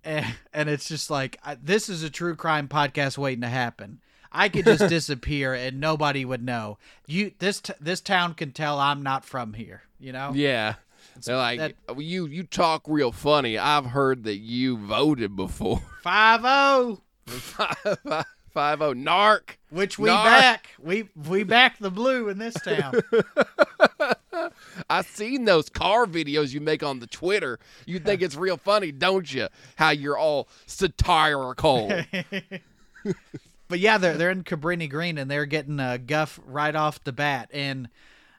[0.03, 3.99] Eh, And it's just like I, this is a true crime podcast waiting to happen.
[4.31, 6.77] I could just disappear and nobody would know.
[7.07, 10.31] You this t- this town can tell I'm not from here, you know?
[10.35, 10.75] yeah.
[11.25, 12.25] They're like that- "Oh, you.
[12.25, 13.57] You talk real funny.
[13.57, 15.81] I've heard that you voted before.
[16.03, 17.01] 5-0.
[17.27, 19.57] Five oh narc.
[19.69, 20.23] Which we Narc.
[20.23, 20.69] back.
[20.79, 23.01] We we back the blue in this town.
[24.89, 27.59] I seen those car videos you make on the Twitter.
[27.85, 29.47] You think it's real funny, don't you?
[29.75, 31.87] How you're all satirical.
[33.67, 37.13] but yeah, they're they're in Cabrini Green and they're getting a guff right off the
[37.13, 37.49] bat.
[37.51, 37.89] And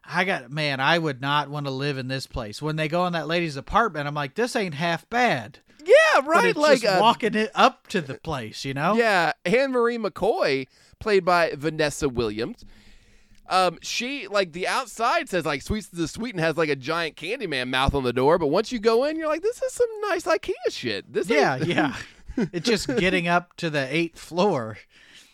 [0.05, 2.61] I got man, I would not want to live in this place.
[2.63, 5.59] When they go in that lady's apartment, I'm like, this ain't half bad.
[5.87, 6.47] Yeah, right.
[6.47, 8.95] it's like uh, walking it up to the place, you know?
[8.95, 10.67] Yeah, Anne Marie McCoy,
[10.99, 12.65] played by Vanessa Williams.
[13.47, 16.77] Um, she like the outside says like sweets to the sweet and has like a
[16.77, 19.73] giant Candyman mouth on the door, but once you go in, you're like, this is
[19.73, 21.13] some nice IKEA shit.
[21.13, 21.95] This Yeah, yeah.
[22.37, 24.79] it's just getting up to the eighth floor.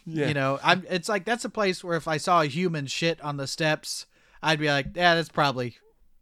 [0.05, 0.29] Yeah.
[0.29, 0.85] You know, I'm.
[0.91, 4.07] It's like that's a place where if I saw a human shit on the steps,
[4.43, 5.77] I'd be like, yeah, that's probably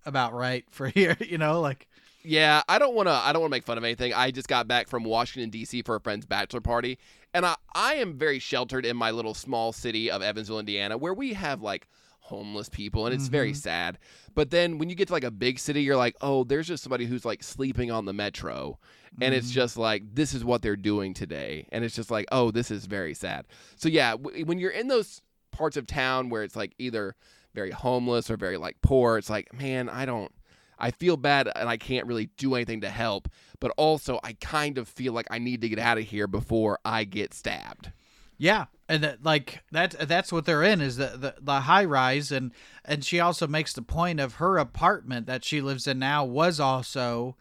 [0.05, 1.17] about right for here.
[1.21, 1.88] You know, like
[2.29, 3.13] Yeah, I don't want to.
[3.13, 4.13] I don't want to make fun of anything.
[4.13, 5.81] I just got back from Washington D.C.
[5.81, 6.99] for a friend's bachelor party,
[7.33, 11.15] and I I am very sheltered in my little small city of Evansville, Indiana, where
[11.15, 11.89] we have like
[12.21, 13.57] homeless people, and it's very mm-hmm.
[13.57, 13.99] sad.
[14.35, 16.83] But then when you get to like a big city, you're like, oh, there's just
[16.83, 18.79] somebody who's like sleeping on the metro,
[19.23, 19.55] and it's mm-hmm.
[19.55, 22.85] just like this is what they're doing today, and it's just like, oh, this is
[22.85, 23.47] very sad.
[23.77, 27.17] So yeah, w- when you're in those parts of town where it's like either
[27.55, 30.31] very homeless or very like poor, it's like, man, I don't.
[30.79, 33.29] I feel bad and I can't really do anything to help,
[33.61, 36.79] but also I kind of feel like I need to get out of here before
[36.85, 37.93] I get stabbed.
[38.41, 42.31] Yeah, and that, like that that's what they're in is the, the the high rise
[42.31, 42.53] and
[42.85, 46.61] and she also makes the point of her apartment that she lives in now was
[46.61, 47.37] also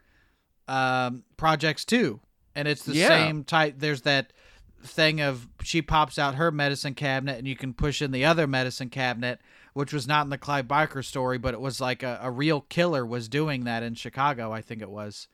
[0.66, 2.20] um projects too.
[2.54, 3.08] And it's the Yeah.
[3.08, 4.32] same type there's that
[4.82, 8.46] thing of she pops out her medicine cabinet and you can push in the other
[8.46, 9.40] medicine cabinet
[9.74, 12.62] which was not in the Clive Barker story but it was like a, a real
[12.62, 15.28] killer was doing that in Chicago I think it was.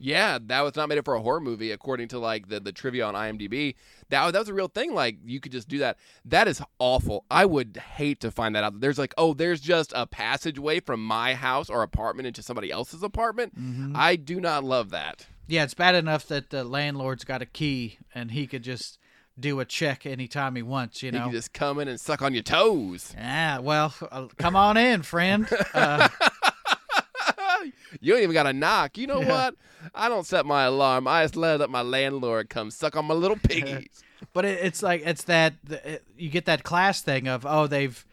[0.00, 2.72] Yeah, that was not made up for a horror movie, according to like the, the
[2.72, 3.74] trivia on IMDb.
[4.10, 4.94] That that was a real thing.
[4.94, 5.98] Like you could just do that.
[6.24, 7.24] That is awful.
[7.30, 8.80] I would hate to find that out.
[8.80, 13.02] There's like, oh, there's just a passageway from my house or apartment into somebody else's
[13.02, 13.58] apartment.
[13.58, 13.94] Mm-hmm.
[13.96, 15.26] I do not love that.
[15.48, 18.98] Yeah, it's bad enough that the landlord's got a key and he could just
[19.38, 21.24] do a check anytime he wants, you You know.
[21.24, 23.12] can just come in and suck on your toes.
[23.16, 25.46] Yeah, well, uh, come on in, friend.
[25.74, 26.08] Uh,
[28.00, 28.98] You ain't even got to knock.
[28.98, 29.28] You know Yeah.
[29.28, 29.54] what?
[29.94, 31.08] I don't set my alarm.
[31.08, 34.04] I just let up my landlord come suck on my little piggies.
[34.32, 38.04] but it, it's like it's that it, you get that class thing of oh they've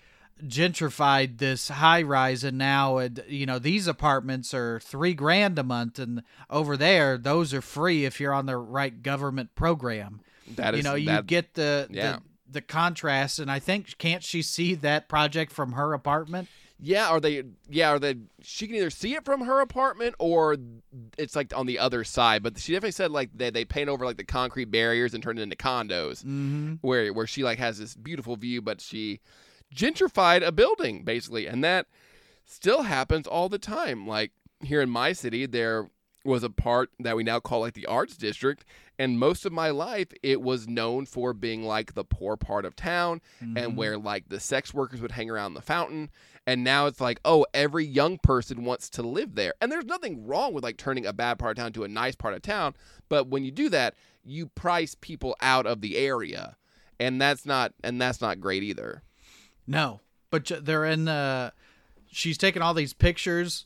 [0.46, 5.64] gentrified this high rise and now it, you know these apartments are three grand a
[5.64, 10.22] month and over there those are free if you're on the right government program.
[10.56, 12.14] That is you know you that- get the, yeah.
[12.18, 16.48] the the contrast and I think can't she see that project from her apartment?
[16.80, 17.44] Yeah, are they?
[17.70, 18.16] Yeah, are they?
[18.42, 20.58] She can either see it from her apartment or
[21.18, 22.44] it's like on the other side.
[22.44, 25.38] But she definitely said like they they paint over like the concrete barriers and turn
[25.38, 26.74] it into condos, Mm-hmm.
[26.82, 29.22] where where she like has this beautiful view, but she
[29.74, 31.88] gentrified a building basically, and that
[32.46, 34.06] still happens all the time.
[34.08, 34.32] Like
[34.62, 35.90] here in my city, there
[36.26, 38.66] was a part that we now call like the arts district
[38.98, 42.76] and most of my life it was known for being like the poor part of
[42.76, 43.76] town and mm-hmm.
[43.76, 46.10] where like the sex workers would hang around the fountain
[46.48, 50.26] and now it's like oh every young person wants to live there and there's nothing
[50.26, 52.74] wrong with like turning a bad part of town to a nice part of town
[53.10, 56.56] but when you do that you price people out of the area
[57.00, 59.04] and that's not and that's not great either
[59.68, 61.54] No, but they're in the.
[62.12, 63.66] She's taking all these pictures.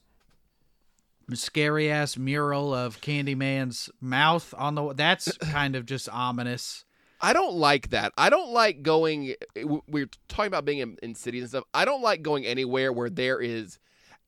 [1.36, 4.93] Scary ass mural of Candyman's mouth on the.
[4.93, 6.86] That's kind of just ominous.
[7.21, 8.13] I don't like that.
[8.17, 9.36] I don't like going.
[9.55, 11.63] We're talking about being in, in cities and stuff.
[11.73, 13.77] I don't like going anywhere where there is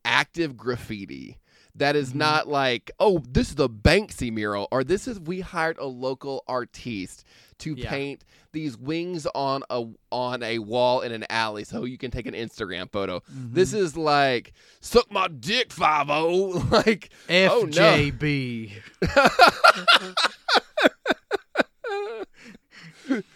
[0.03, 1.37] active graffiti.
[1.75, 2.19] That is mm-hmm.
[2.19, 6.43] not like, oh, this is the Banksy mural, or this is we hired a local
[6.47, 7.23] artiste
[7.59, 7.89] to Yeah.
[7.89, 12.25] paint these wings on a on a wall in an alley so you can take
[12.25, 13.19] an Instagram photo.
[13.19, 13.53] Mm-hmm.
[13.53, 16.67] This is like suck my dick five o oh.
[16.71, 17.97] like oh no.
[18.11, 18.71] FJB.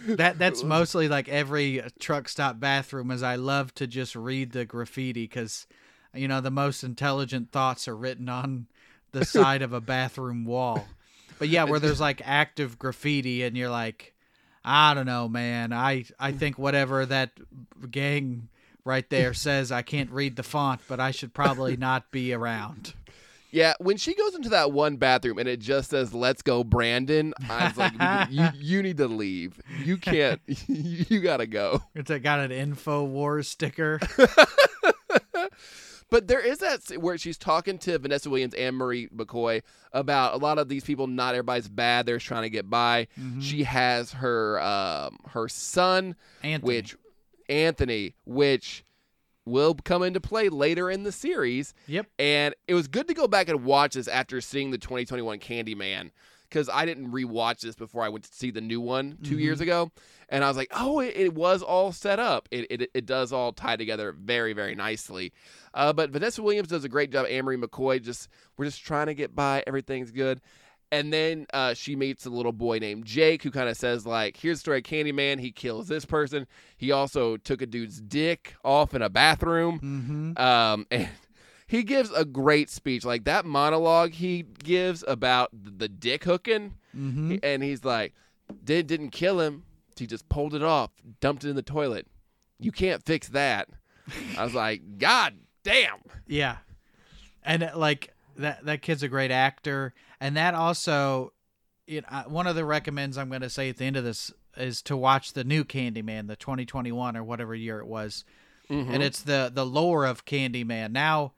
[0.07, 3.11] that that's mostly like every truck stop bathroom.
[3.11, 5.67] As I love to just read the graffiti because,
[6.15, 8.67] you know, the most intelligent thoughts are written on
[9.11, 10.87] the side of a bathroom wall.
[11.39, 14.13] But yeah, where there's like active graffiti, and you're like,
[14.63, 15.73] I don't know, man.
[15.73, 17.31] I I think whatever that
[17.91, 18.49] gang
[18.83, 22.93] right there says, I can't read the font, but I should probably not be around.
[23.51, 27.33] Yeah, when she goes into that one bathroom and it just says "Let's go, Brandon,"
[27.49, 29.61] I was like, "You, you need to leave.
[29.83, 30.41] You can't.
[30.67, 33.99] You gotta go." It's got an Info Wars sticker.
[36.11, 40.37] But there is that where she's talking to Vanessa Williams Anne Marie McCoy about a
[40.37, 41.07] lot of these people.
[41.07, 42.05] Not everybody's bad.
[42.05, 43.07] They're trying to get by.
[43.41, 46.75] She has her um, her son, Anthony.
[46.75, 46.95] which
[47.49, 48.83] Anthony, which
[49.45, 51.73] will come into play later in the series.
[51.87, 52.07] Yep.
[52.17, 56.11] And it was good to go back and watch this after seeing the 2021 Candyman
[56.55, 59.59] because I didn't rewatch this before I went to see the new one 2 years
[59.59, 59.91] ago.
[60.29, 62.47] And I was like, oh, it, it was all set up.
[62.49, 65.33] It, it, it does all tie together very, very nicely.
[65.73, 67.25] Uh, but Vanessa Williams does a great job.
[67.29, 69.65] Anne Marie McCoy just, we're just trying to get by.
[69.67, 70.39] Everything's good.
[70.93, 74.37] And then uh, she meets a little boy named Jake who kind of says, like,
[74.37, 75.41] here's the story of Candyman.
[75.41, 76.47] He kills this person.
[76.77, 80.35] He also took a dude's dick off in a bathroom.
[80.37, 80.41] Mm-hmm.
[80.41, 81.09] Um, and
[81.67, 83.05] he gives a great speech.
[83.05, 86.75] Like that monologue he gives about the dick hooking.
[86.95, 87.37] Mm-hmm.
[87.43, 88.13] And he's like,
[88.63, 89.63] did didn't kill him.
[89.97, 90.91] He just pulled it off,
[91.21, 92.07] dumped it in the toilet.
[92.59, 93.69] You can't fix that.
[94.37, 95.99] I was like, God damn.
[96.27, 96.57] Yeah.
[97.43, 101.33] And uh, like that that kid's a great actor, and that also,
[101.87, 104.33] you know, one of the recommends I'm going to say at the end of this
[104.57, 108.25] is to watch the new Candyman, the 2021 or whatever year it was,
[108.69, 110.91] and it's the the lore of Candyman.
[110.91, 111.33] Now,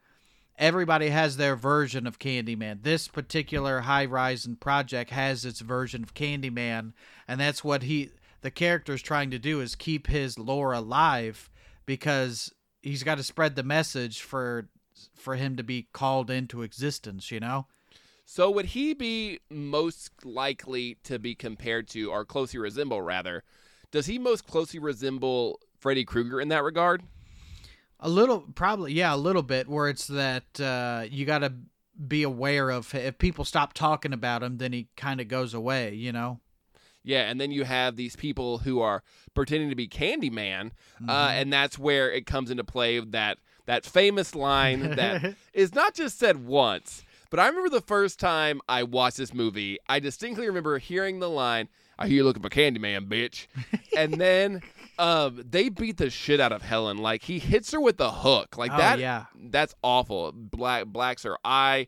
[0.58, 2.82] everybody has their version of Candyman.
[2.82, 6.92] This particular High Horizon project has its version of Candyman,
[7.26, 11.50] and that's what he the character is trying to do is keep his lore alive
[11.86, 12.52] because
[12.82, 14.68] he's got to spread the message for
[15.14, 17.66] for him to be called into existence, you know?
[18.24, 23.44] So would he be most likely to be compared to, or closely resemble rather?
[23.90, 27.04] Does he most closely resemble Freddy Krueger in that regard?
[28.00, 29.68] A little, probably, yeah, a little bit.
[29.68, 31.52] Where it's that uh, you got to
[32.06, 35.94] be aware of if people stop talking about him, then he kind of goes away.
[35.94, 36.40] You know?
[37.04, 39.02] Yeah, and then you have these people who are
[39.34, 40.72] pretending to be Candyman,
[41.08, 45.94] uh, and that's where it comes into play that that famous line that is not
[45.94, 50.46] just said once, but I remember the first time I watched this movie, I distinctly
[50.46, 51.68] remember hearing the line,
[51.98, 53.46] "I hear you looking for Candyman, bitch,"
[53.96, 54.62] and then
[54.98, 56.98] um, they beat the shit out of Helen.
[56.98, 58.98] Like he hits her with the hook, like Oh, that.
[58.98, 59.26] yeah.
[59.36, 60.32] that's awful.
[60.32, 61.86] Black blacks her eye,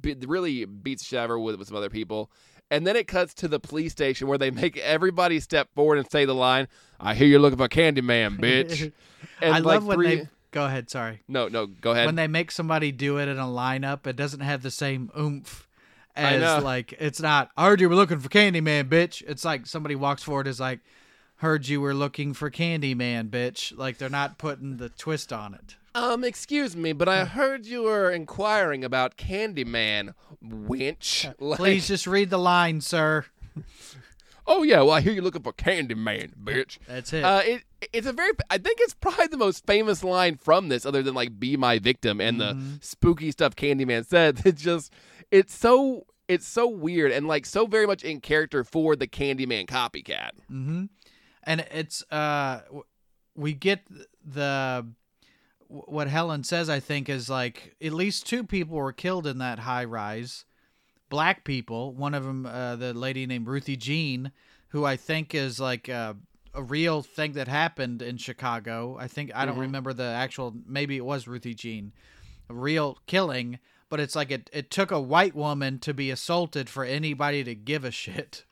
[0.00, 2.30] be, really beats the shit out of her with, with some other people.
[2.72, 6.08] And then it cuts to the police station where they make everybody step forward and
[6.10, 6.68] say the line,
[7.00, 8.92] "I hear you're looking for Candyman, bitch."
[9.40, 10.88] And I like love when they go ahead.
[10.88, 11.20] Sorry.
[11.26, 12.06] No, no, go ahead.
[12.06, 15.66] when they make somebody do it in a lineup, it doesn't have the same oomph
[16.14, 17.50] as like it's not.
[17.56, 19.22] I heard you were looking for Candyman, bitch.
[19.26, 20.78] It's like somebody walks forward is like,
[21.40, 23.76] heard you were looking for Candyman, bitch.
[23.76, 25.76] Like they're not putting the twist on it.
[25.94, 31.26] um, excuse me, but I heard you were inquiring about Candyman, winch.
[31.40, 33.26] Like, Please just read the line, sir.
[34.46, 36.78] Oh yeah, well I hear you're looking for Candyman, bitch.
[36.88, 37.22] That's it.
[37.22, 37.62] Uh, it
[37.92, 41.14] it's a very I think it's probably the most famous line from this, other than
[41.14, 44.40] like "Be my victim" and the spooky stuff Candyman said.
[44.44, 44.92] It's just
[45.30, 49.66] it's so it's so weird and like so very much in character for the Candyman
[49.66, 50.30] copycat.
[50.50, 50.84] Mm-hmm.
[51.50, 52.60] And it's uh,
[53.34, 53.80] we get
[54.24, 54.86] the
[55.66, 56.70] what Helen says.
[56.70, 60.44] I think is like at least two people were killed in that high rise.
[61.08, 61.92] Black people.
[61.92, 64.30] One of them, uh, the lady named Ruthie Jean,
[64.68, 66.14] who I think is like uh,
[66.54, 68.96] a real thing that happened in Chicago.
[69.00, 70.54] I think I don't remember the actual.
[70.68, 71.92] Maybe it was Ruthie Jean,
[72.48, 73.58] a real killing.
[73.88, 77.56] But it's like it, it took a white woman to be assaulted for anybody to
[77.56, 78.44] give a shit.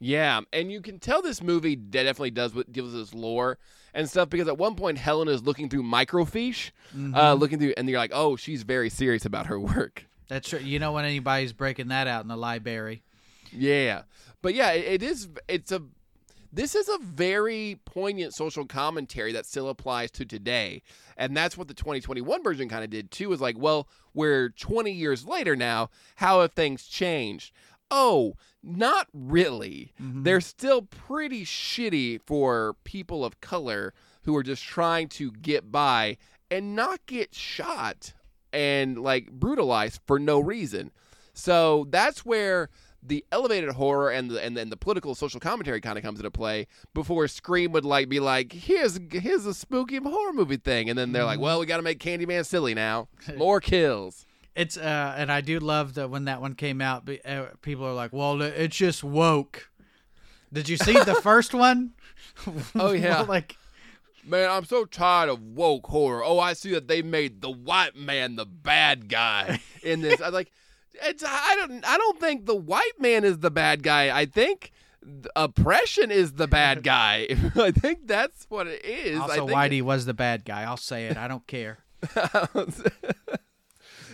[0.00, 3.58] Yeah, and you can tell this movie definitely does what gives us lore
[3.94, 6.70] and stuff because at one point Helen is looking through microfiche,
[7.14, 10.04] uh, looking through, and you're like, oh, she's very serious about her work.
[10.28, 10.60] That's true.
[10.60, 13.02] You know when anybody's breaking that out in the library.
[13.50, 14.02] Yeah,
[14.42, 15.28] but yeah, it, it is.
[15.48, 15.82] It's a.
[16.50, 20.82] This is a very poignant social commentary that still applies to today,
[21.16, 23.32] and that's what the 2021 version kind of did too.
[23.32, 25.90] Is like, well, we're 20 years later now.
[26.16, 27.52] How have things changed?
[27.90, 29.92] Oh, not really.
[30.00, 30.22] Mm-hmm.
[30.22, 36.18] They're still pretty shitty for people of color who are just trying to get by
[36.50, 38.12] and not get shot
[38.52, 40.90] and like brutalized for no reason.
[41.34, 42.68] So that's where
[43.02, 46.30] the elevated horror and the and then the political social commentary kind of comes into
[46.30, 50.98] play before Scream would like be like, here's here's a spooky horror movie thing, and
[50.98, 51.44] then they're like, mm-hmm.
[51.44, 54.26] well, we got to make Candyman silly now, more kills.
[54.58, 57.94] It's uh, and I do love that when that one came out, uh, people are
[57.94, 59.70] like, "Well, it's just woke."
[60.52, 61.92] Did you see the first one?
[62.74, 63.20] Oh, yeah.
[63.28, 63.56] like
[64.28, 66.22] Man, I'm so tired of woke horror.
[66.22, 70.20] Oh, I see that they made the white man the bad guy in this.
[70.20, 70.50] I like
[71.02, 74.16] it's I don't I don't think the white man is the bad guy.
[74.16, 74.72] I think
[75.34, 77.28] oppression is the bad guy.
[77.54, 79.18] I think that's what it is.
[79.18, 80.64] I also Whitey was the bad guy.
[80.64, 81.16] I'll say it.
[81.16, 81.78] I don't care.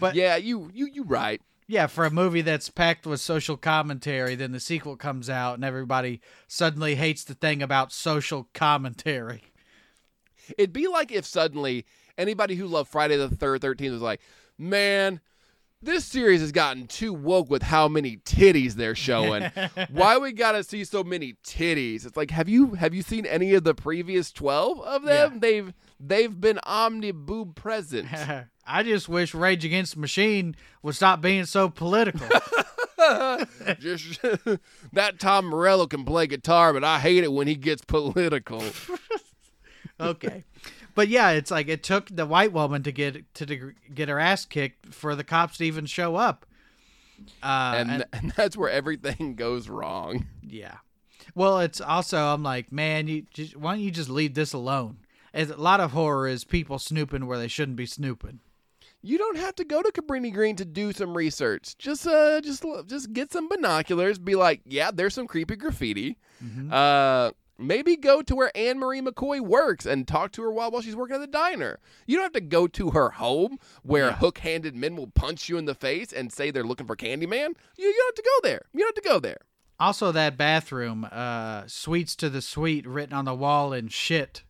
[0.00, 1.40] But- yeah, you you you right.
[1.66, 5.64] Yeah, for a movie that's packed with social commentary, then the sequel comes out and
[5.64, 9.44] everybody suddenly hates the thing about social commentary.
[10.58, 11.86] It'd be like if suddenly
[12.18, 14.20] anybody who loved Friday the Third Thirteenth was like,
[14.58, 15.20] "Man,
[15.80, 19.50] this series has gotten too woke with how many titties they're showing.
[19.90, 23.54] Why we gotta see so many titties?" It's like, have you have you seen any
[23.54, 25.32] of the previous twelve of them?
[25.34, 25.38] Yeah.
[25.40, 28.08] They've they've been omniboob present.
[28.66, 32.26] I just wish Rage Against the Machine would stop being so political.
[33.78, 34.22] Just
[34.92, 38.62] that Tom Morello can play guitar, but I hate it when he gets political.
[40.00, 40.44] okay.
[40.94, 44.18] But yeah, it's like it took the white woman to get to deg- get her
[44.18, 46.46] ass kicked for the cops to even show up.
[47.42, 50.26] Uh, and, and, and that's where everything goes wrong.
[50.42, 50.76] yeah,
[51.34, 54.98] well, it's also I'm like, man, you just, why don't you just leave this alone?
[55.34, 58.40] A lot of horror is people snooping where they shouldn't be snooping.
[59.02, 61.76] You don't have to go to Cabrini Green to do some research.
[61.78, 66.16] Just uh just just get some binoculars, be like, yeah, there's some creepy graffiti.
[66.42, 66.72] Mm-hmm.
[66.72, 70.82] Uh maybe go to where Anne Marie McCoy works and talk to her while while
[70.82, 71.78] she's working at the diner.
[72.06, 74.16] You don't have to go to her home where Yeah.
[74.16, 77.54] hook-handed men will punch you in the face and say they're looking for Candyman.
[77.76, 78.62] You, you don't have to go there.
[78.72, 79.38] You don't have to go there.
[79.78, 84.44] Also, that bathroom, uh, "Sweets to the Sweet" written on the wall in shit.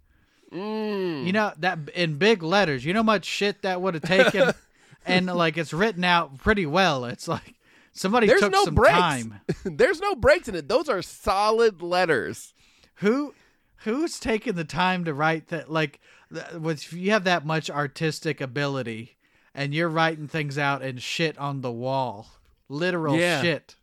[0.54, 1.26] Mm.
[1.26, 2.84] You know that in big letters.
[2.84, 4.52] You know much shit that would have taken,
[5.06, 7.04] and like it's written out pretty well.
[7.06, 7.54] It's like
[7.92, 8.96] somebody There's took no some breaks.
[8.98, 9.40] time.
[9.64, 10.68] There's no breaks in it.
[10.68, 12.54] Those are solid letters.
[12.96, 13.34] Who
[13.78, 15.70] who's taking the time to write that?
[15.70, 16.00] Like,
[16.32, 19.16] th- with you have that much artistic ability,
[19.54, 22.28] and you're writing things out in shit on the wall,
[22.68, 23.42] literal Yeah.
[23.42, 23.76] shit.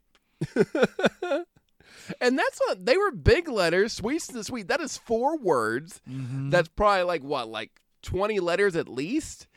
[2.20, 3.96] And that's what they were big letters.
[3.98, 4.68] To the sweet.
[4.68, 6.02] That is four words.
[6.10, 6.50] Mm-hmm.
[6.50, 7.72] That's probably like what, like
[8.02, 9.48] twenty letters at least.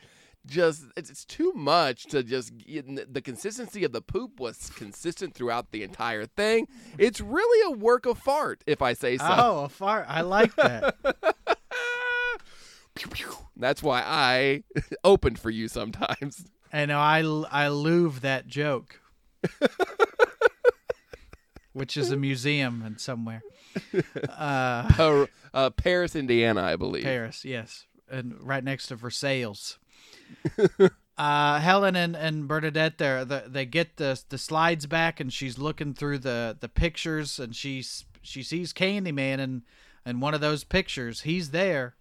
[0.47, 5.73] Just it's, it's too much to just the consistency of the poop was consistent throughout
[5.73, 6.69] the entire thing.
[6.99, 9.27] It's really a work of fart, if I say so.
[9.27, 10.05] Oh, a fart!
[10.07, 10.97] I like that.
[12.95, 13.33] Pew, pew.
[13.57, 14.65] That's why I
[15.05, 16.45] opened for you sometimes.
[16.71, 17.21] And I
[17.51, 19.01] I love that joke,
[21.75, 23.43] which is a museum and somewhere.
[24.31, 27.03] Uh, Uh, uh, Paris, Indiana, I believe.
[27.05, 29.77] Paris, yes, and right next to Versailles.
[31.19, 35.59] uh, Helen and, and Bernadette, there, the, they get the the slides back, and she's
[35.59, 39.63] looking through the, the pictures, and she's she sees Candyman, and
[40.05, 41.95] and one of those pictures, he's there.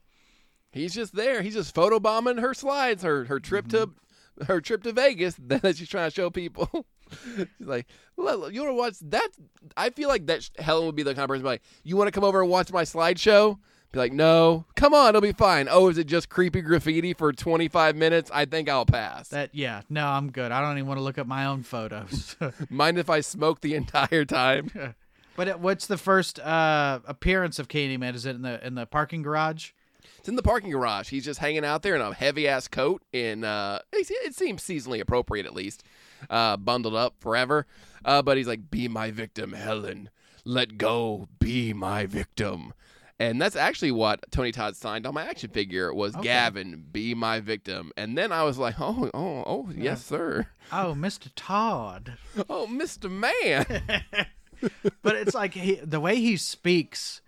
[0.71, 1.41] He's just there.
[1.41, 4.45] He's just photobombing her slides, her her trip to Mm-hmm.
[4.45, 6.87] her trip to Vegas that she's trying to show people.
[7.35, 7.87] She's like,
[8.17, 9.29] "Look, you want to watch that?
[9.77, 12.07] I feel like that sh- Helen would be the kind of person like, you want
[12.07, 13.57] to come over and watch my slideshow?
[13.93, 15.67] Be like, no, come on, it'll be fine.
[15.69, 18.31] Oh, is it just creepy graffiti for 25 minutes?
[18.33, 19.27] I think I'll pass.
[19.27, 20.51] That yeah, no, I'm good.
[20.51, 22.35] I don't even want to look at my own photos.
[22.71, 24.95] Mind if I smoke the entire time?
[25.35, 28.15] but it, what's the first uh, appearance of Candyman?
[28.15, 29.73] Is it in the in the parking garage?
[30.17, 31.09] It's in the parking garage.
[31.09, 33.03] He's just hanging out there in a heavy ass coat.
[33.13, 35.83] In uh, it it seems seasonally appropriate at least,
[36.29, 37.65] uh, bundled up forever.
[38.05, 40.09] Uh, but he's like, "Be my victim, Helen.
[40.45, 41.27] Let go.
[41.39, 42.73] Be my victim."
[43.19, 46.23] And that's actually what Tony Todd signed on my action figure was Okay.
[46.23, 47.91] Gavin, be my victim.
[47.95, 50.47] And then I was like, "Oh, oh, oh, yes, sir.
[50.71, 51.29] Oh, Mr.
[51.35, 52.17] Todd.
[52.49, 53.65] Oh, Mister Man."
[55.01, 57.21] but it's like he, the way he speaks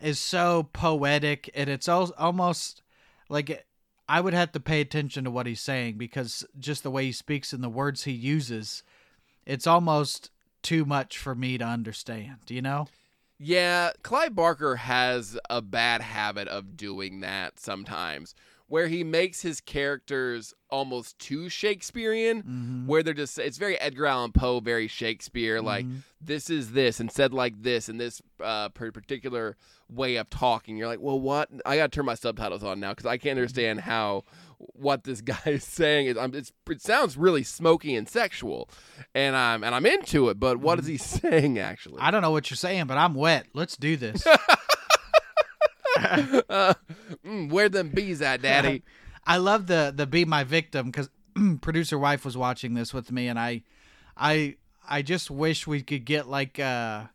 [0.00, 2.82] is so poetic and it's al- almost
[3.28, 3.66] like
[4.10, 7.12] i would have to pay attention to what he's saying because just the way he
[7.12, 8.82] speaks and the words he uses
[9.46, 10.30] it's almost
[10.62, 12.86] too much for me to understand you know?
[13.42, 18.34] Yeah, Clive Barker has a bad habit of doing that sometimes,
[18.70, 22.86] where he makes his characters almost too Shakespearean, mm-hmm.
[22.86, 25.98] where they're just, it's very Edgar Allan Poe, very Shakespeare, like, mm-hmm.
[26.20, 29.56] this is this, and said like this, and this uh, particular
[29.88, 30.76] way of talking.
[30.76, 31.48] You're like, well, what?
[31.66, 33.90] I got to turn my subtitles on now because I can't understand mm-hmm.
[33.90, 34.22] how
[34.58, 36.06] what this guy is saying.
[36.06, 38.70] Is, it's, it sounds really smoky and sexual,
[39.16, 40.38] and I'm and I'm into it.
[40.38, 42.00] But what is he saying actually?
[42.00, 44.24] i don't know what you're saying but i'm wet let's do this
[45.98, 46.74] uh,
[47.26, 48.82] mm, where them bees at, Daddy?
[49.26, 51.08] I love the the be my victim because
[51.60, 53.62] producer wife was watching this with me, and I,
[54.16, 54.56] I,
[54.88, 57.10] I just wish we could get like a,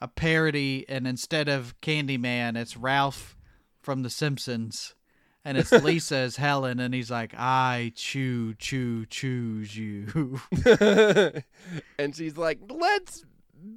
[0.00, 3.36] a parody, and instead of Candyman, it's Ralph
[3.80, 4.94] from The Simpsons,
[5.44, 10.40] and it's Lisa as Helen, and he's like, I choo choo choose you.
[11.98, 13.24] and she's like, "Let's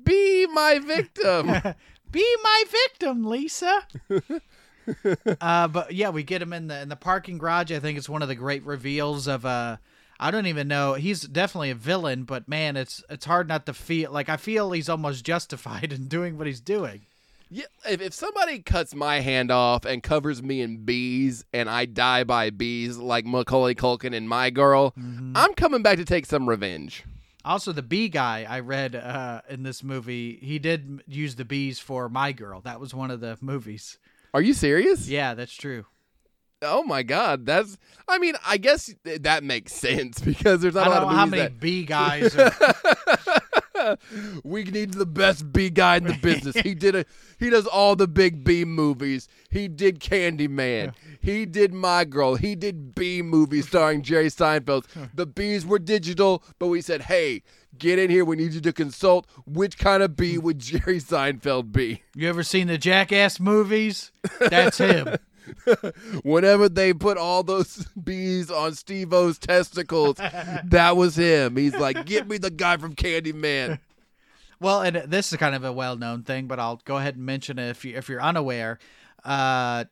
[0.03, 1.75] be my victim."
[2.13, 3.85] Be my victim, Lisa.
[5.41, 7.71] uh, but yeah, we get him in the in the parking garage.
[7.71, 9.77] I think it's one of the great reveals of uh
[10.19, 10.93] I don't even know.
[10.93, 14.71] He's definitely a villain, but man, it's it's hard not to feel like I feel
[14.71, 17.01] he's almost justified in doing what he's doing.
[17.49, 21.85] yeah, if, if somebody cuts my hand off and covers me in bees, and I
[21.85, 24.93] die by bees like Macaulay Culkin in My Girl,
[25.35, 27.03] I'm coming back to take some revenge.
[27.45, 31.77] Also, the bee guy I read uh, in this movie, he did use the bees
[31.79, 32.61] for My Girl.
[32.61, 33.97] That was one of the movies.
[34.33, 35.07] Are you serious?
[35.09, 35.85] Yeah, that's true.
[36.61, 37.77] Oh my God, that's.
[38.07, 41.11] I mean, I guess that makes sense because there's not I a lot don't of
[41.11, 42.35] know how many that bee guys.
[42.37, 42.51] Are,
[44.43, 46.55] we need the best B guy in the business.
[46.55, 47.05] he did a
[47.39, 49.27] he does all the big B movies.
[49.49, 50.93] He did Candyman.
[51.19, 52.35] He did My Girl.
[52.35, 54.85] He did B movies starring Jerry Seinfeld.
[55.13, 57.43] The bees were digital, but we said, "Hey,
[57.77, 58.25] get in here.
[58.25, 62.43] We need you to consult which kind of B would Jerry Seinfeld be?" you ever
[62.43, 64.11] seen the Jackass movies?
[64.39, 65.15] That's him.
[66.23, 71.55] Whenever they put all those bees on Steve-O's testicles, that was him.
[71.57, 73.79] He's like, "Get me the guy from Candyman."
[74.59, 77.59] Well, and this is kind of a well-known thing, but I'll go ahead and mention
[77.59, 78.79] it if you if you're unaware.
[79.25, 79.85] Uh,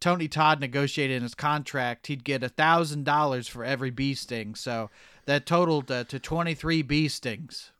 [0.00, 4.54] Tony Todd negotiated in his contract he'd get a thousand dollars for every bee sting,
[4.54, 4.88] so
[5.26, 7.72] that totaled uh, to twenty-three bee stings.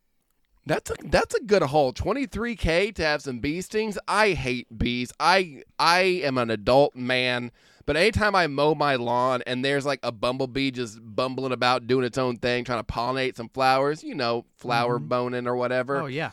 [0.66, 1.92] That's a that's a good haul.
[1.92, 3.96] Twenty three k to have some bee stings.
[4.08, 5.12] I hate bees.
[5.20, 7.52] I I am an adult man,
[7.86, 12.04] but anytime I mow my lawn and there's like a bumblebee just bumbling about doing
[12.04, 15.06] its own thing, trying to pollinate some flowers, you know, flower mm-hmm.
[15.06, 16.02] boning or whatever.
[16.02, 16.32] Oh yeah,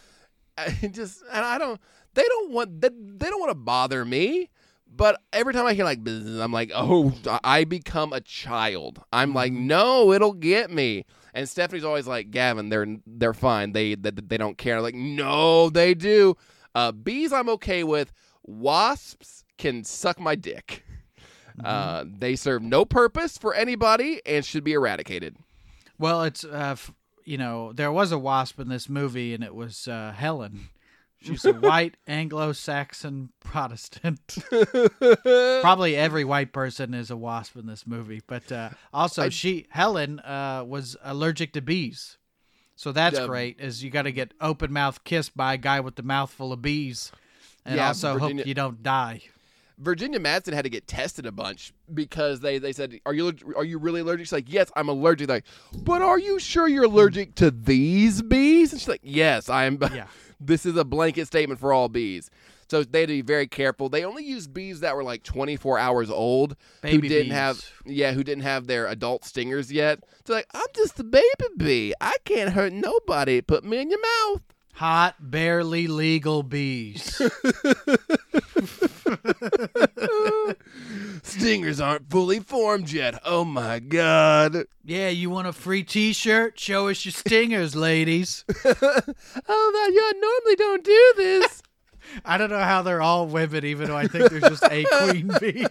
[0.58, 1.80] I just and I don't.
[2.16, 2.82] They don't want.
[2.82, 4.50] They, they don't want to bother me.
[4.96, 7.14] But every time I hear like, I'm like, oh,
[7.44, 9.02] I become a child.
[9.12, 9.68] I'm like, mm-hmm.
[9.68, 11.06] no, it'll get me.
[11.34, 13.72] And Stephanie's always like, Gavin, they're they're fine.
[13.72, 14.78] They they, they don't care.
[14.78, 16.38] I'm like, no, they do.
[16.76, 18.12] Uh, bees, I'm okay with.
[18.44, 20.84] Wasps can suck my dick.
[21.64, 25.36] Uh, they serve no purpose for anybody and should be eradicated.
[26.00, 26.92] Well, it's uh, f-
[27.26, 30.70] you know there was a wasp in this movie, and it was uh, Helen.
[31.24, 34.38] She's a white Anglo-Saxon Protestant.
[35.62, 40.20] Probably every white person is a wasp in this movie, but uh, also she Helen
[40.20, 42.18] uh, was allergic to bees,
[42.76, 43.28] so that's Yeah.
[43.28, 43.60] great.
[43.60, 46.52] Is you got to get open mouth kissed by a guy with the mouth full
[46.54, 47.12] of bees,
[47.66, 49.22] and Yeah, also Virginia- hope you don't die.
[49.80, 53.64] Virginia Madsen had to get tested a bunch because they, they said, "Are you are
[53.66, 57.34] you really allergic?" She's like, "Yes, I'm allergic." Like, but are you sure you're allergic
[57.36, 58.72] to these bees?
[58.72, 60.06] And she's like, "Yes, I'm." Yeah.
[60.46, 62.30] This is a blanket statement for all bees.
[62.70, 63.90] So they had to be very careful.
[63.90, 67.34] They only used bees that were like 24 hours old, Baby who didn't bees.
[67.34, 70.00] have yeah, who didn't have their adult stingers yet.
[70.26, 71.26] So like, I'm just a baby
[71.58, 71.94] bee.
[72.02, 73.42] I can't hurt nobody.
[73.42, 74.42] Put me in your mouth.
[74.74, 77.22] Hot, barely legal bees.
[81.24, 83.22] Stingers aren't fully formed yet.
[83.26, 84.66] Oh my god.
[84.84, 86.60] yeah, you want a free T-shirt?
[86.60, 88.46] Show us your stingers, ladies.
[88.66, 91.64] Oh, that you normally don't do this.
[92.26, 95.28] I don't know how they're all women, even though I think there's just a queen
[95.40, 95.66] bee.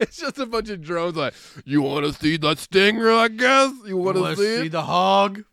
[0.00, 1.34] it's just a bunch of drones like,
[1.64, 3.72] you want to see the stinger, I guess?
[3.86, 4.72] You want to Wanna see see it?
[4.72, 5.44] the hog?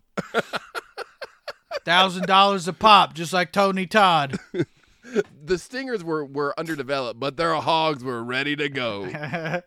[1.86, 4.40] Thousand dollars a pop, just like Tony Todd.
[5.44, 9.06] the stingers were, were underdeveloped, but their hogs were ready to go.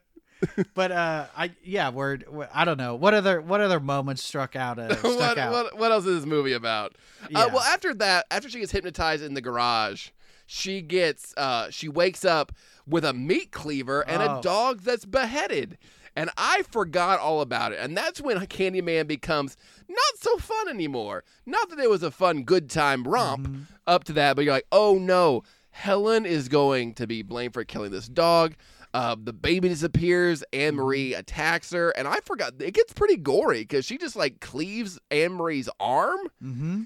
[0.75, 4.57] but uh, I yeah, we're, we're- I don't know what other what other moments struck
[4.57, 5.53] out uh, stuck what, out.
[5.53, 6.97] what, what else is this movie about?
[7.35, 10.09] Uh, well, after that, after she gets hypnotized in the garage,
[10.47, 12.53] she gets uh, she wakes up
[12.87, 14.39] with a meat cleaver and Oh.
[14.39, 15.79] a dog that's beheaded.
[16.15, 17.79] And I forgot all about it.
[17.81, 19.57] And that's when Candyman becomes
[19.89, 21.25] not so fun anymore.
[21.47, 23.63] Not that it was a fun, good time romp Mm-hmm.
[23.87, 27.65] up to that, but you're like, oh no, Helen is going to be blamed for
[27.65, 28.55] killing this dog.
[28.95, 30.45] Uh, the baby disappears.
[30.53, 34.41] Anne Marie attacks her, and I forgot it gets pretty gory because she just like
[34.41, 36.83] cleaves Anne Marie's arm, mm-hmm.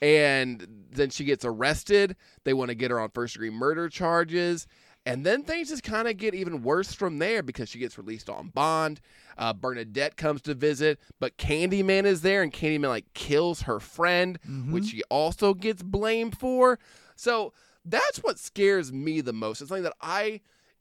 [0.00, 2.14] and then she gets arrested.
[2.44, 4.68] They want to get her on first degree murder charges,
[5.06, 8.28] and then things just kind of get even worse from there because she gets released
[8.28, 9.00] on bond.
[9.38, 14.38] Uh, Bernadette comes to visit, but Candyman is there, and Candyman like kills her friend,
[14.70, 16.78] which she also gets blamed for.
[17.16, 17.52] So
[17.84, 19.60] that's what scares me the most.
[19.60, 20.40] It's something that I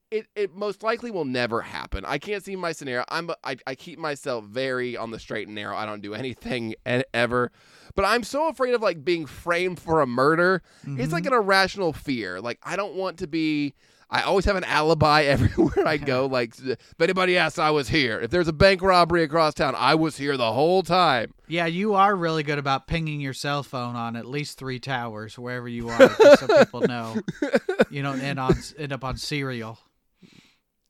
[0.09, 2.05] it, it most likely will never happen.
[2.05, 3.03] I can't see my scenario.
[3.09, 5.75] I'm I, I keep myself very on the straight and narrow.
[5.75, 6.75] I don't do anything
[7.13, 7.51] ever.
[7.95, 10.61] But I'm so afraid of like being framed for a murder.
[10.85, 12.39] It's like an irrational fear.
[12.39, 13.73] Like I don't want to be
[14.09, 16.27] I always have an alibi everywhere I go.
[16.37, 18.19] Like if anybody asks, I was here.
[18.19, 21.33] If there's a bank robbery across town, I was here the whole time.
[21.47, 25.39] Yeah, you are really good about pinging your cell phone on at least three towers
[25.39, 27.15] wherever you are, just so people know
[27.89, 29.79] you don't end on end up on serial.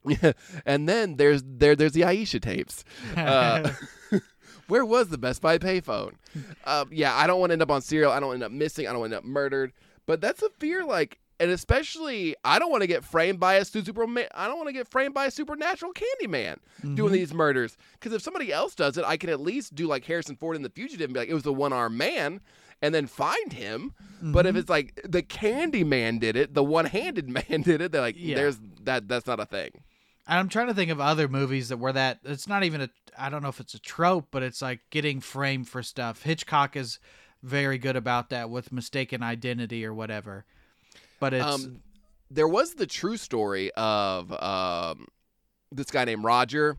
[0.06, 0.34] Yeah.
[0.66, 2.84] And then there's there there's the Aisha tapes.
[3.16, 3.72] Uh,
[4.68, 6.14] where was the Best Buy payphone?
[6.66, 8.12] Uh, yeah, I don't want to end up on serial.
[8.12, 8.88] I don't end up missing.
[8.88, 9.72] I don't end up murdered.
[10.06, 13.66] But that's a fear, like, and especially I don't want to get framed by a
[13.66, 14.04] su- super.
[14.34, 17.14] I don't want to get framed by a supernatural Candyman doing mm-hmm.
[17.14, 17.78] these murders.
[17.94, 20.62] Because if somebody else does it, I can at least do like Harrison Ford in
[20.62, 22.42] The Fugitive and be like, it was the one armed man.
[22.80, 24.60] And then find him, but if mm-hmm.
[24.60, 28.36] it's like the Candy Man did it, the one-handed man did it, they're like, Yeah.
[28.36, 29.08] "There's that.
[29.08, 29.72] That's not a thing."
[30.28, 32.20] And I'm trying to think of other movies that were that.
[32.24, 32.90] It's not even a.
[33.18, 36.22] I don't know if it's a trope, but it's like getting framed for stuff.
[36.22, 37.00] Hitchcock is
[37.42, 40.46] very good about that with mistaken identity or whatever.
[41.20, 41.82] But it's Um,
[42.30, 45.08] there was the true story of um,
[45.72, 46.78] this guy named Roger,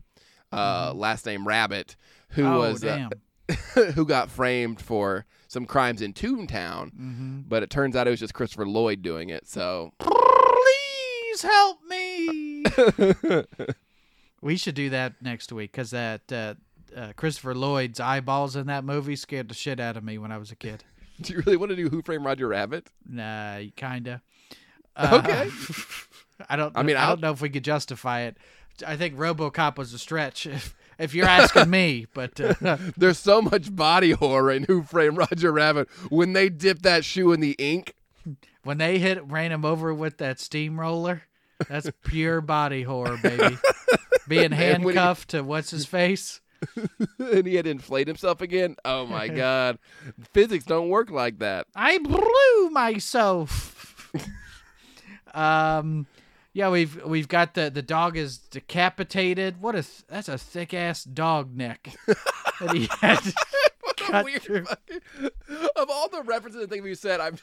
[0.51, 1.95] uh, last name Rabbit,
[2.29, 2.53] who Mm-hmm.
[2.53, 3.09] oh was uh,
[3.95, 8.19] who got framed for some crimes in Toontown, hmm but it turns out it was
[8.19, 9.47] just Christopher Lloyd doing it.
[9.47, 12.63] So please help me.
[14.41, 16.53] we should do that next week because that uh,
[16.95, 20.37] uh, Christopher Lloyd's eyeballs in that movie scared the shit out of me when I
[20.37, 20.83] was a kid.
[21.21, 22.87] Do you really want to do Who Framed Roger Rabbit?
[23.07, 24.21] Nah, kinda.
[24.95, 25.49] Uh, Okay.
[26.49, 26.75] I don't.
[26.77, 28.37] I mean, I I'll- don't know if we could justify it.
[28.87, 32.07] I think RoboCop was a stretch, if, if you're asking me.
[32.13, 36.81] But uh, There's so much body horror in Who Framed Roger Rabbit when they dip
[36.83, 37.93] that shoe in the ink.
[38.63, 41.23] when they hit ran him over with that steamroller,
[41.67, 43.57] that's pure body horror, baby.
[44.29, 46.39] Being when he- handcuffed to what's his face.
[47.19, 48.75] and he had to inflate himself again.
[48.85, 49.79] Oh my god.
[50.33, 51.67] Physics don't work like that.
[51.75, 54.11] I blew myself.
[55.33, 56.07] um,
[56.53, 59.61] yeah, we've we've got the the dog is decapitated.
[59.61, 63.19] What a th- that's a thick ass dog neck that he had.
[64.23, 64.67] Weird
[65.75, 67.37] Of all the references and things you said, I'm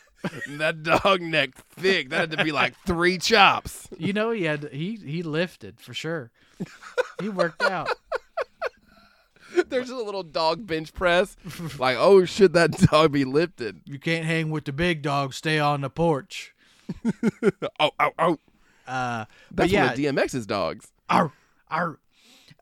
[0.59, 2.11] that dog neck thick.
[2.11, 3.87] That had to be like three chops.
[3.97, 6.33] You know, he had he he lifted for sure.
[7.21, 7.91] He worked out.
[9.69, 11.37] There's just a little dog bench press.
[11.79, 13.81] Like, oh should that dog be lifted?
[13.85, 15.35] You can't hang with the big dog.
[15.35, 16.55] Stay on the porch.
[17.81, 18.39] Oh, oh, oh.
[18.87, 20.87] Uh, but That's yeah, one of DMX's dogs.
[21.11, 21.33] Arr,
[21.71, 21.99] arr.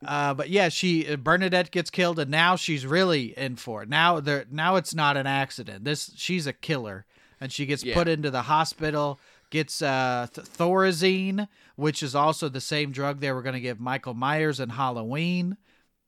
[0.04, 3.88] Uh, but yeah, she uh, Bernadette gets killed, and now she's really in for it.
[3.88, 5.84] Now there, now it's not an accident.
[5.84, 7.04] This she's a killer,
[7.40, 7.94] and she gets Yeah.
[7.94, 9.20] put into the hospital.
[9.50, 13.78] Gets uh, th- Thorazine, which is also the same drug they were going to give
[13.78, 15.56] Michael Myers in Halloween.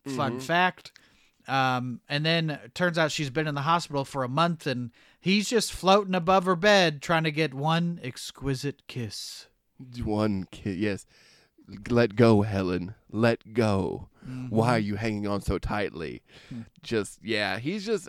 [0.08, 0.92] Fun fact.
[1.48, 4.90] Um, and then turns out she's been in the hospital for a month, and
[5.20, 9.46] he's just floating above her bed trying to get one exquisite kiss.
[10.02, 11.06] One kiss, yes.
[11.88, 12.94] Let go, Helen.
[13.10, 14.08] Let go.
[14.28, 14.54] Mm-hmm.
[14.54, 16.22] Why are you hanging on so tightly?
[16.82, 18.08] Just, yeah, he's just.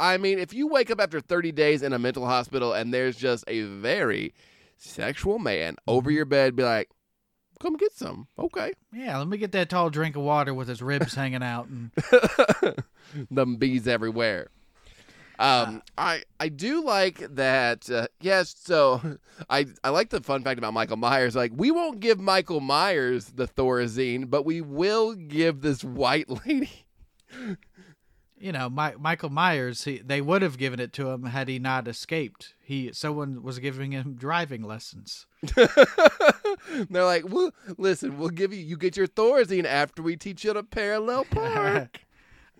[0.00, 3.16] I mean, if you wake up after 30 days in a mental hospital and there's
[3.16, 4.34] just a very
[4.76, 5.90] sexual man Mm-hmm.
[5.90, 6.90] over your bed, be like,
[7.60, 8.26] come get some.
[8.38, 8.72] Okay.
[8.92, 11.68] Yeah, let me get that tall drink of water with his ribs hanging out.
[11.68, 11.92] And
[13.30, 14.48] them bees everywhere.
[15.38, 17.88] Um, I I do like that.
[17.88, 19.18] Uh, yes, so
[19.50, 21.34] I I like the fun fact about Michael Myers.
[21.34, 26.86] Like, we won't give Michael Myers the Thorazine, but we will give this white lady.
[28.40, 31.58] You know, My, Michael Myers, he, they would have given it to him had he
[31.58, 32.54] not escaped.
[32.58, 35.26] He someone was giving him driving lessons.
[35.54, 38.60] They're like, well, listen, we'll give you.
[38.60, 42.00] You get your Thorazine after we teach you to parallel park.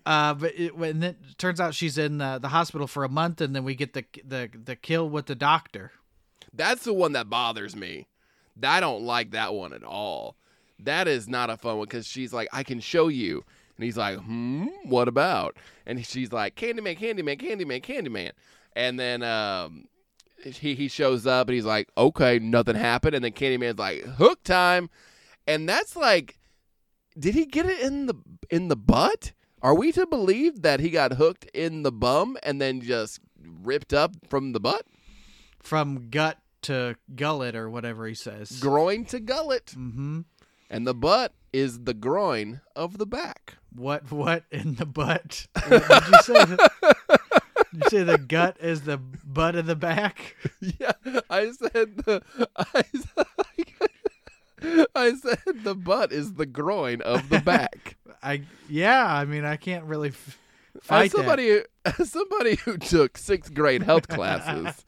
[0.05, 3.41] Uh, but it, when it turns out she's in the, the hospital for a month,
[3.41, 5.91] and then we get the the the kill with the doctor.
[6.53, 8.07] That's the one that bothers me.
[8.61, 10.35] I don't like that one at all.
[10.79, 13.43] That is not a fun one because she's like, I can show you.
[13.81, 15.57] And he's like, hmm, what about?
[15.87, 18.29] And she's like, Candyman, Candyman, Candyman, Candyman.
[18.75, 19.85] And then um,
[20.43, 23.15] he, he shows up and he's like, okay, nothing happened.
[23.15, 24.91] And then Candyman's like, hook time.
[25.47, 26.37] And that's like,
[27.17, 28.13] did he get it in the
[28.51, 29.31] in the butt?
[29.63, 33.19] Are we to believe that he got hooked in the bum and then just
[33.63, 34.85] ripped up from the butt?
[35.57, 38.59] From gut to gullet or whatever he says.
[38.59, 40.21] groin to gullet, mm-hmm.
[40.69, 43.55] and the butt is the groin of the back.
[43.75, 45.47] What what in the butt?
[45.67, 46.45] What did you say?
[46.45, 46.69] The,
[47.73, 50.35] you say the gut is the butt of the back?
[50.59, 50.91] yeah,
[51.29, 52.21] I said the
[52.55, 57.97] I said, I said the butt is the groin of the back.
[58.23, 59.05] I yeah.
[59.05, 60.37] I mean, I can't really f-
[60.81, 64.85] fight as somebody as somebody who took sixth grade health classes,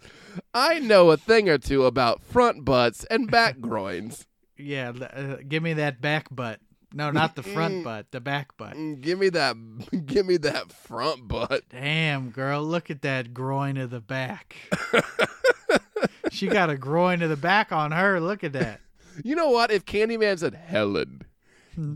[0.53, 4.27] I know a thing or two about front butts and back groins.
[4.57, 6.59] Yeah, uh, give me that back butt.
[6.93, 8.75] No, not the front butt, the back butt.
[8.75, 9.55] Mm, Give me that,
[10.05, 11.63] give me that front butt.
[11.69, 14.55] Damn, girl, look at that groin of the back.
[16.31, 18.19] she got a groin of the back on her.
[18.19, 18.79] Look at that.
[19.23, 19.71] You know what?
[19.71, 21.21] If Candyman said, Helen,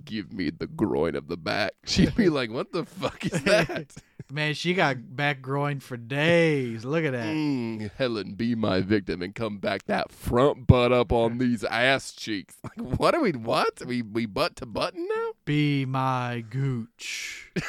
[0.06, 3.92] give me the groin of the back, she'd be like, what the fuck is that?
[4.30, 6.84] Man, she got back groin for days.
[6.84, 7.28] Look at that.
[7.28, 12.12] Mm, Helen, be my victim and come back that front butt up on these ass
[12.12, 12.56] cheeks.
[12.64, 13.82] Like, what are we, what?
[13.86, 15.32] We, we butt to button now?
[15.46, 17.52] Be my gooch.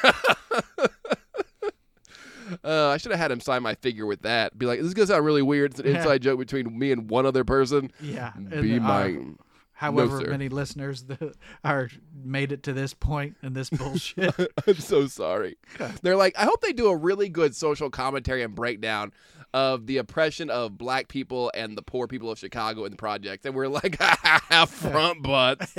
[2.65, 4.59] Uh, I should have had him sign my figure with that.
[4.59, 5.73] Be like, this is to sound really weird.
[5.73, 7.91] It's an inside joke between me and one other person.
[8.01, 8.33] Yeah.
[8.39, 9.03] Be my.
[9.13, 9.23] our-
[9.79, 10.29] however sir.
[10.29, 14.35] many listeners that are made it to this point in this bullshit.
[14.67, 15.57] I'm so sorry.
[16.03, 19.13] They're like, I hope they do a really good social commentary and breakdown
[19.55, 23.47] of the oppression of black people and the poor people of Chicago in the project.
[23.47, 24.03] And we're like,
[24.67, 25.73] front butts.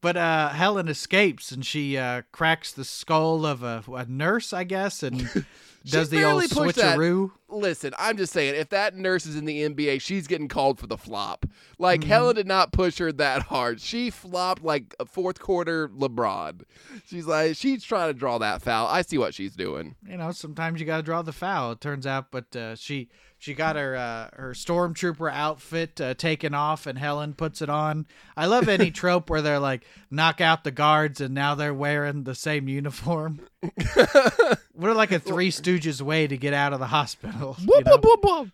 [0.00, 4.62] but uh, Helen escapes and she uh, cracks the skull of a, a nurse, I
[4.62, 5.44] guess, and
[5.92, 6.96] does the old pushed that.
[6.98, 7.30] switcheroo.
[7.48, 10.86] Listen, I'm just saying, if that nurse is in the NBA, she's getting called for
[10.88, 11.46] the flop.
[11.78, 12.08] Like Mm-hmm.
[12.10, 13.80] Helen did not push her that hard.
[13.80, 16.62] She flopped like a fourth quarter LeBron.
[17.06, 18.86] She's like, she's trying to draw that foul.
[18.88, 19.94] I see what she's doing.
[20.08, 21.72] You know, sometimes you got to draw the foul.
[21.72, 23.08] It turns out, but uh, she
[23.38, 28.06] she got her uh, her stormtrooper outfit uh, taken off, and Helen puts it on.
[28.36, 32.24] I love any trope where they're like knock out the guards, and now they're wearing
[32.24, 33.40] the same uniform.
[34.74, 37.56] We're like a Three Stooges way to get out of the hospital.
[37.58, 37.84] you Whoop,
[38.24, 38.46] know?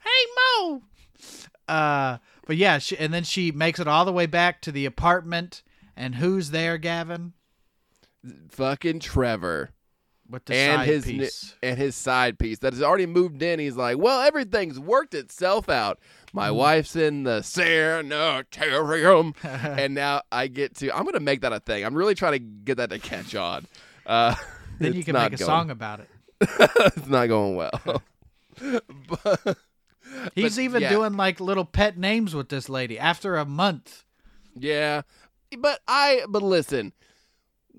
[0.00, 0.82] hey Moe.
[1.68, 4.86] Uh, but yeah, she, and then she makes it all the way back to the
[4.86, 5.62] apartment,
[5.96, 7.34] and who's there, Gavin?
[8.48, 9.70] Fucking Trevor.
[10.30, 11.54] With the and side his piece.
[11.62, 13.58] and his side piece that has already moved in.
[13.58, 15.98] He's like, well, everything's worked itself out.
[16.32, 20.96] My wife's in the sanitarium, and now I get to.
[20.96, 21.84] I'm gonna make that a thing.
[21.84, 23.66] I'm really trying to get that to catch on.
[24.06, 24.34] Uh,
[24.78, 26.08] then you can make a going- song about it.
[26.40, 28.02] it's not going well.
[28.60, 29.58] but,
[30.34, 30.90] He's But, even yeah.
[30.90, 34.04] doing like little pet names with this lady after a month.
[34.54, 35.02] yeah,
[35.58, 36.22] but I.
[36.28, 36.92] But listen,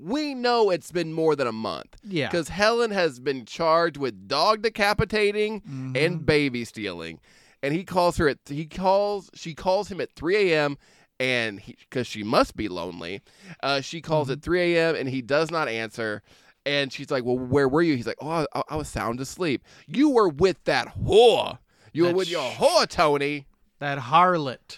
[0.01, 1.95] we know it's been more than a month.
[2.03, 2.27] Yeah.
[2.27, 5.95] because Helen has been charged with dog decapitating Mm-hmm.
[5.95, 7.19] and baby stealing,
[7.61, 10.77] and he calls her at he calls she calls him at 3 a.m.
[11.19, 13.21] and because she must be lonely,
[13.61, 14.33] uh, she calls Mm-hmm.
[14.33, 14.95] at 3 a.m.
[14.95, 16.21] and he does not answer.
[16.65, 19.63] And she's like, "Well, where were you?" He's like, "Oh, I, I was sound asleep.
[19.87, 21.57] You were with that whore.
[21.91, 23.47] You were That with your whore, Tony.
[23.79, 24.77] That harlot.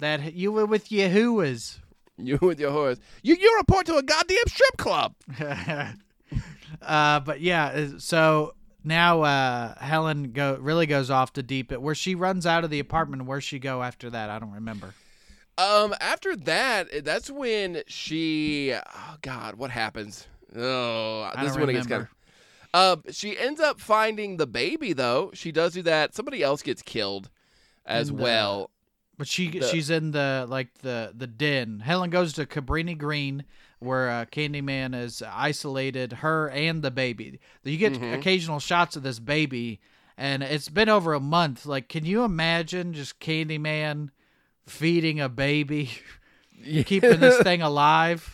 [0.00, 1.78] That you were with Yahuwahs.
[2.22, 2.98] You with your horse.
[3.22, 5.14] You you report to a goddamn strip club."
[6.82, 8.54] uh, but yeah, uh, so
[8.84, 12.70] now uh, Helen go really goes off to deep end where she runs out of
[12.70, 13.26] the apartment.
[13.26, 14.30] Where she go after that?
[14.30, 14.94] I don't remember.
[15.58, 18.74] Um, after that, that's when she.
[18.74, 20.26] Oh God, what happens?
[20.54, 22.08] Oh, this is don't when it gets kind of.
[22.74, 25.30] Uh, she ends up finding the baby though.
[25.34, 26.14] She does do that.
[26.14, 27.30] Somebody else gets killed,
[27.86, 28.70] as uh, well.
[29.18, 31.80] But she The- she's in the like the the den.
[31.80, 33.44] Helen goes to Cabrini Green
[33.78, 37.38] where uh, Candyman is isolated her and the baby.
[37.62, 38.14] You get Mm-hmm.
[38.14, 39.80] occasional shots of this baby,
[40.16, 41.66] and it's been over a month.
[41.66, 44.08] Like, can you imagine just Candyman
[44.66, 45.90] feeding a baby,
[46.64, 48.32] keeping this thing alive?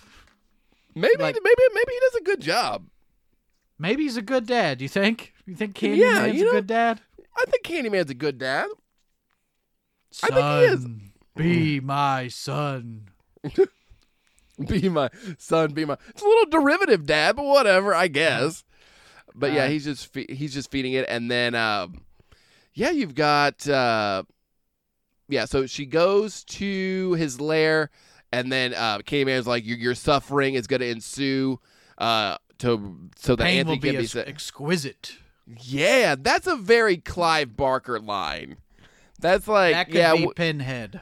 [0.95, 2.87] Maybe, like- maybe, maybe he does a good job.
[3.79, 4.81] Maybe he's a good dad.
[4.81, 5.33] You think?
[5.47, 7.01] You think Candyman's Yeah, you a know- good dad?
[7.37, 8.69] I think Candyman's a good dad.
[10.23, 10.47] I Son, think
[11.37, 11.77] he is.
[11.77, 13.09] be my son.
[14.67, 15.09] Be my
[15.39, 15.73] son.
[15.73, 15.97] Be my.
[16.11, 18.65] It's a little derivative, dad, but whatever, I guess.
[19.35, 22.03] But yeah, Uh, he's just fe- he's just feeding it, and then um,
[22.75, 24.25] yeah, you've got uh,
[25.29, 25.47] yeah.
[25.47, 27.91] So she goes to his lair,
[28.31, 31.59] and then uh, Candyman's like, "Your your suffering is going to ensue."
[31.97, 35.17] Uh, to so that Pain Anthony will be can be ex- exquisite.
[35.63, 38.59] yeah, that's a very Clive Barker line.
[39.23, 41.01] That's like that could yeah, be w- Pinhead.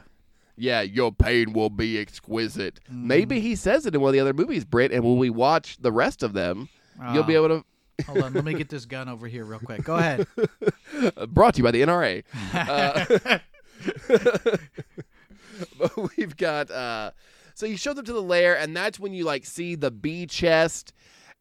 [0.57, 2.79] yeah, your pain will be exquisite.
[2.85, 3.09] Mm-hmm.
[3.09, 5.77] Maybe he says it in one of the other movies, Britt, and when we watch
[5.81, 6.69] the rest of them,
[7.13, 7.65] you'll be able to.
[8.07, 9.83] Hold on, let me get this gun over here real quick.
[9.85, 10.27] Go ahead.
[11.29, 12.23] Brought to you by the NRA.
[12.55, 13.39] Uh,
[15.79, 16.71] but we've got.
[16.71, 17.11] Uh,
[17.55, 20.27] so you show them to the lair, and that's when you like see the bee
[20.27, 20.93] chest.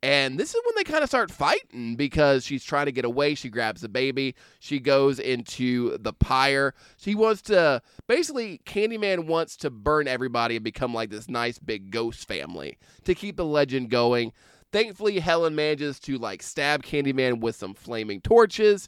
[0.02, 3.36] And this is when they kind of start fighting because she's trying to get away.
[3.36, 4.34] She grabs the baby.
[4.60, 6.74] She goes into the pyre.
[6.98, 11.92] She wants to basically, Candyman wants to burn everybody and become like this nice big
[11.92, 14.32] ghost family to keep the legend going.
[14.72, 18.88] Thankfully, Helen manages to like stab Candyman with some flaming torches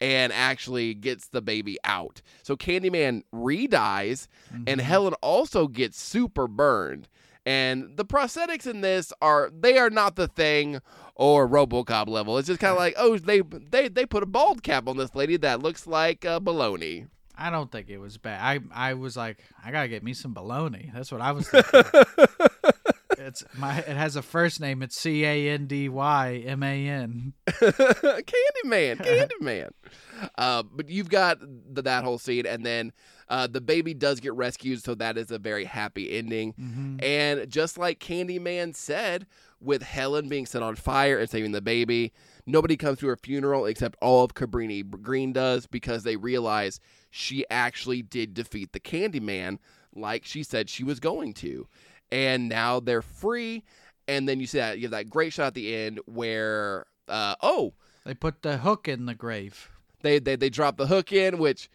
[0.00, 2.22] and actually gets the baby out.
[2.42, 4.80] So Candyman re-dies, and mm-hmm.
[4.80, 7.08] Helen also gets super burned.
[7.46, 10.80] And the prosthetics in this are they are not the thing
[11.14, 12.38] or RoboCop level.
[12.38, 15.14] It's just kind of like oh they they they put a bald cap on this
[15.14, 17.08] lady that looks like uh, baloney.
[17.36, 18.40] I don't think it was bad.
[18.40, 20.92] I I was like, I gotta get me some baloney.
[20.92, 21.82] That's what I was thinking.
[23.20, 23.78] it's my.
[23.78, 24.82] It has a first name.
[24.82, 27.34] It's C A N D Y M A N.
[27.48, 29.70] Candyman, Candyman.
[30.38, 32.92] uh, but you've got the, that whole scene, and then
[33.28, 36.52] uh, the baby does get rescued, so that is a very happy ending.
[36.54, 36.96] Mm-hmm.
[37.02, 39.26] And just like Candyman said,
[39.60, 42.12] with Helen being set on fire and saving the baby,
[42.46, 47.44] nobody comes to her funeral except all of Cabrini Green does because they realize she
[47.50, 49.58] actually did defeat the Candyman,
[49.94, 51.68] like she said she was going to.
[52.12, 53.64] And now they're free.
[54.08, 57.36] And then you see that you have that great shot at the end where, uh,
[57.42, 59.70] oh, They put the hook in the grave.
[60.02, 61.70] they they they drop the hook in, which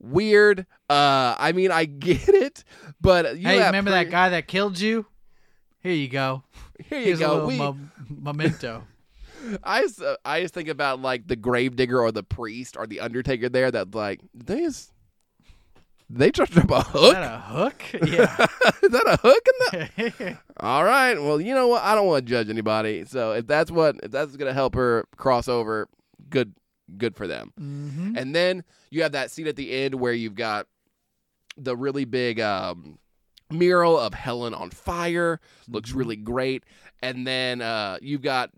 [0.00, 0.66] weird.
[0.90, 2.64] Uh, I mean, I get it,
[3.00, 5.06] but you hey, remember pre- that guy that killed you?
[5.80, 6.42] Here you go.
[6.88, 7.46] Here you Here's go.
[7.46, 7.76] We, mo-
[8.08, 8.84] memento.
[9.62, 12.98] I just, uh, I just think about like the gravedigger or the priest or the
[13.00, 14.92] undertaker there that like they just
[16.08, 17.12] they charged up a Is hook.
[17.14, 17.82] that a hook?
[17.92, 18.46] Yeah.
[18.82, 20.38] Is that a hook in the?
[20.60, 21.14] All right.
[21.20, 21.82] Well, you know what?
[21.82, 23.04] I don't want to judge anybody.
[23.04, 25.88] So if that's what if that's gonna help her cross over,
[26.30, 26.54] good
[26.96, 27.52] good for them.
[27.58, 30.66] hmm And then you have that scene at the end where you've got
[31.56, 32.98] the really big um,
[33.50, 35.40] mural of Helen on fire.
[35.68, 35.98] Looks Mm-hmm.
[35.98, 36.64] really great.
[37.02, 38.50] And then uh, you've got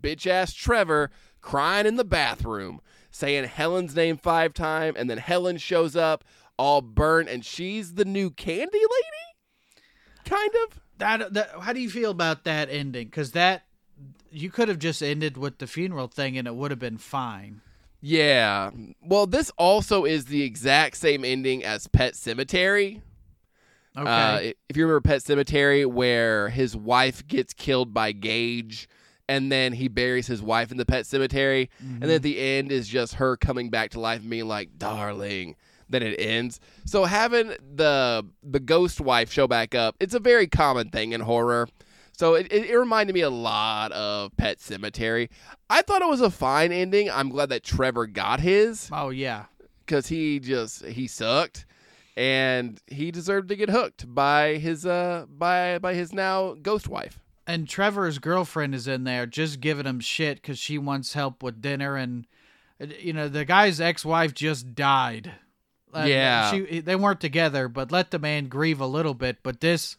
[0.00, 2.80] bitch ass Trevor crying in the bathroom,
[3.10, 6.24] saying Helen's name five times, and then Helen shows up
[6.58, 9.84] all burnt, and she's the new candy lady,
[10.24, 10.80] kind of.
[10.98, 13.06] That, that how do you feel about that ending?
[13.06, 13.64] Because that
[14.30, 17.60] you could have just ended with the funeral thing and it would have been fine.
[18.00, 18.70] Yeah.
[19.00, 23.00] Well, this also is the exact same ending as Pet Sematary.
[23.96, 24.10] Okay.
[24.10, 28.88] Uh, if you remember Pet Sematary, where his wife gets killed by Gage,
[29.28, 32.70] and then he buries his wife in the pet cemetery, and then at the end
[32.70, 35.56] is just her coming back to life and being like, "Darling."
[35.88, 36.60] Then it ends.
[36.86, 41.20] So having the the ghost wife show back up, it's a very common thing in
[41.20, 41.68] horror.
[42.16, 45.30] So it, it, it reminded me a lot of Pet Sematary.
[45.68, 47.10] I thought it was a fine ending.
[47.10, 49.46] I'm glad that Trevor got his oh yeah.
[49.84, 51.66] because he just he sucked
[52.16, 57.18] and he deserved to get hooked by his uh by by his now ghost wife
[57.48, 61.60] And Trevor's girlfriend is in there just giving him shit because she wants help with
[61.60, 62.26] dinner, and
[62.80, 65.32] uh, you know the guy's ex-wife just died.
[65.94, 66.50] Uh, Yeah.
[66.50, 69.38] she they weren't together, but let the man grieve a little bit.
[69.42, 69.96] But this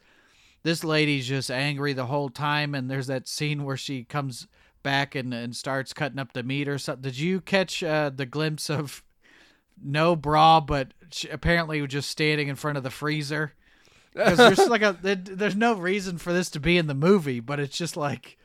[0.63, 4.47] this lady's just angry the whole time, and there's that scene where she comes
[4.83, 7.03] back and, and starts cutting up the meat or something.
[7.03, 9.03] Did you catch uh, the glimpse of
[9.83, 10.93] no bra, but
[11.31, 13.53] apparently was just standing in front of the freezer?
[14.15, 17.59] because there's like a there's no reason for this to be in the movie, but
[17.59, 18.37] it's just like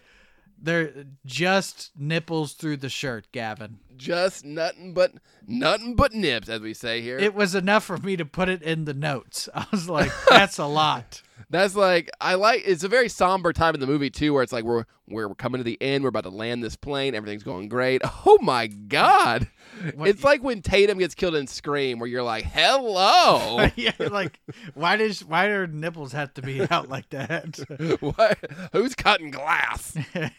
[0.62, 3.78] they're just nipples through the shirt, Gavin.
[3.96, 5.12] just nothing but
[5.46, 8.62] nothing but nips as we say here It was enough for me to put it
[8.62, 9.48] in the notes.
[9.54, 11.22] I was like, that's a lot.
[11.48, 14.52] that's like i like it's a very somber time in the movie too where it's
[14.52, 17.66] like we're we're coming to the end we're about to land this plane everything's going
[17.68, 19.48] great oh my god
[19.95, 24.39] What- it's like when tatum gets killed in scream where you're like hello yeah, like
[24.74, 27.59] why does why do nipples have to be out like that?
[28.01, 28.39] what?
[28.72, 29.97] Who's cutting glass?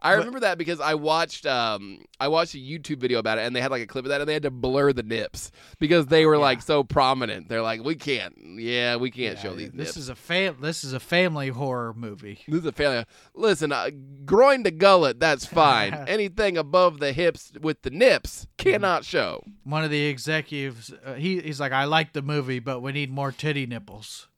[0.00, 3.54] I remember that because I watched um I watched a YouTube video about it and
[3.54, 6.06] they had like a clip of that and they had to blur the nips because
[6.06, 7.48] they were like so prominent.
[7.48, 9.96] They're like, we can't, yeah, we can't show these this nips.
[9.96, 12.38] is a fam this is a family horror movie.
[12.46, 13.04] this is a family.
[13.34, 13.90] Listen, uh,
[14.24, 15.94] groin to gullet, that's fine.
[16.06, 19.42] Anything above the hips with the nips cannot show.
[19.64, 23.10] One of the executives, uh, he he's like, I like the movie, but we need
[23.10, 24.28] more titty nipples.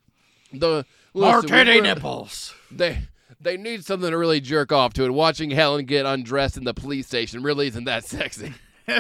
[0.52, 0.84] The
[1.14, 2.54] More titty nipples.
[2.70, 3.02] They
[3.44, 6.74] they need something to really jerk off to, and watching Helen get undressed in the
[6.74, 8.52] police station really isn't that sexy.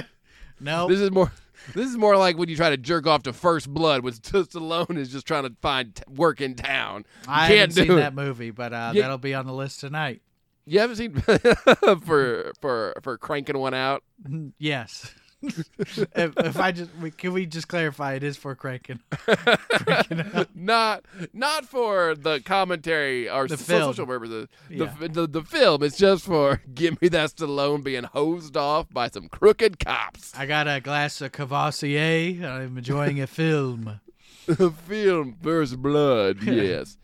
[0.60, 1.32] No, This is more.
[1.74, 4.96] This is more like when you try to jerk off to First Blood, when Stallone
[4.96, 7.04] is just trying to find t- work in town.
[7.26, 7.94] You I haven't seen it.
[7.96, 9.02] that movie, but uh, Yeah.
[9.02, 10.22] that'll be on the list tonight.
[10.66, 14.04] You haven't seen for for for cranking one out.
[14.58, 15.12] Yes.
[15.78, 19.00] if, if I just we, can we just clarify it is for cranking.
[19.10, 20.46] cranking.
[20.54, 23.82] Not not for the commentary or The so- film.
[23.92, 24.48] social purposes.
[24.70, 24.94] Yeah.
[25.00, 25.82] The, the the film.
[25.82, 30.32] It's just for give me that Stallone being hosed off by some crooked cops.
[30.36, 32.46] I got a glass of Courvoisier.
[32.46, 34.00] I'm enjoying a film.
[34.48, 36.42] A film First Blood.
[36.42, 36.96] Yes.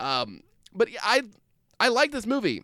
[0.00, 0.42] um.
[0.74, 1.22] But I
[1.78, 2.62] I like this movie.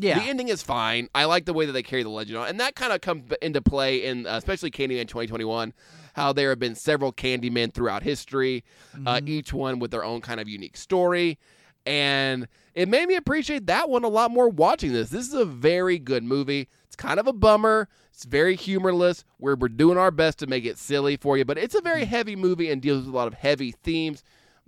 [0.00, 0.18] Yeah.
[0.18, 1.08] The ending is fine.
[1.14, 3.32] I like the way that they carry the legend on, and that kind of comes
[3.42, 5.72] into play in uh, especially Candyman 2021.
[6.14, 8.64] How there have been several Candymen throughout history,
[9.06, 11.38] uh, each one with their own kind of unique story,
[11.86, 15.10] and it made me appreciate that one a lot more watching this.
[15.10, 16.68] This is a very good movie.
[16.86, 17.88] It's kind of a bummer.
[18.12, 19.24] It's very humorless.
[19.38, 22.04] We're we're doing our best to make it silly for you, but it's a very
[22.04, 24.22] heavy movie and deals with a lot of heavy themes,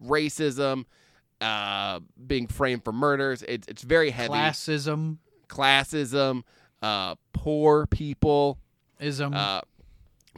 [0.05, 0.85] racism,
[1.41, 3.43] uh, being framed for murders.
[3.49, 5.19] It's it's very heavy Classism.
[5.49, 6.43] classism,
[6.83, 8.59] uh, poor people,
[9.01, 9.35] Ism.
[9.35, 9.61] uh,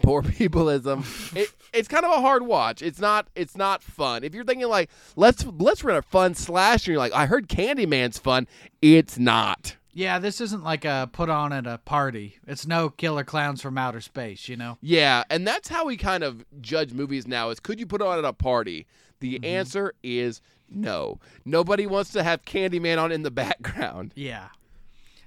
[0.02, 1.04] poor peopleism.
[1.36, 2.82] it, it's kind of a hard watch.
[2.82, 3.28] It's not.
[3.34, 4.24] It's not fun.
[4.24, 7.48] If you're thinking like let's let's run a fun slash, and you're like I heard
[7.48, 8.46] Candyman's fun.
[8.80, 9.76] It's not.
[9.94, 12.38] yeah, this isn't like a put on at a party.
[12.46, 14.78] It's no killer clowns from outer space, you know?
[14.80, 17.50] Yeah, and that's how we kind of judge movies now.
[17.50, 18.86] Is could you put on at a party?
[19.20, 20.40] The answer is
[20.74, 21.18] no.
[21.44, 24.12] Nobody wants to have Candyman on in the background.
[24.16, 24.48] Yeah.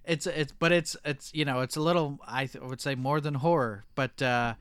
[0.04, 3.20] It's it's but it's it's you know it's a little I th- would say more
[3.20, 4.54] than horror but uh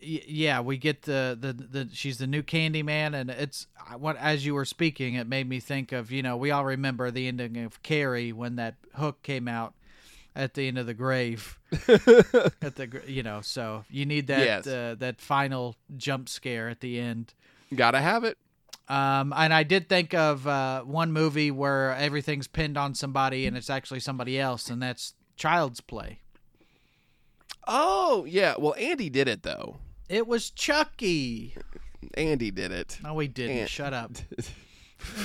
[0.00, 3.66] y- yeah we get the, the the she's the new Candyman and it's
[3.98, 7.10] what as you were speaking it made me think of you know we all remember
[7.10, 9.74] the ending of Carrie when that hook came out
[10.36, 11.58] at the end of the grave.
[11.72, 14.66] at the you know, so you need that Yes.
[14.68, 17.34] uh, that final jump scare at the end.
[17.74, 18.38] Gotta have it.
[18.88, 23.56] Um, and I did think of uh, one movie where everything's pinned on somebody and
[23.56, 26.20] it's actually somebody else, and that's Child's Play.
[27.66, 28.54] Oh yeah.
[28.58, 29.76] Well, Andy did it though.
[30.08, 31.54] It was Chucky.
[32.14, 32.98] Andy did it.
[33.02, 33.58] No, we didn't.
[33.58, 34.12] And- Shut up.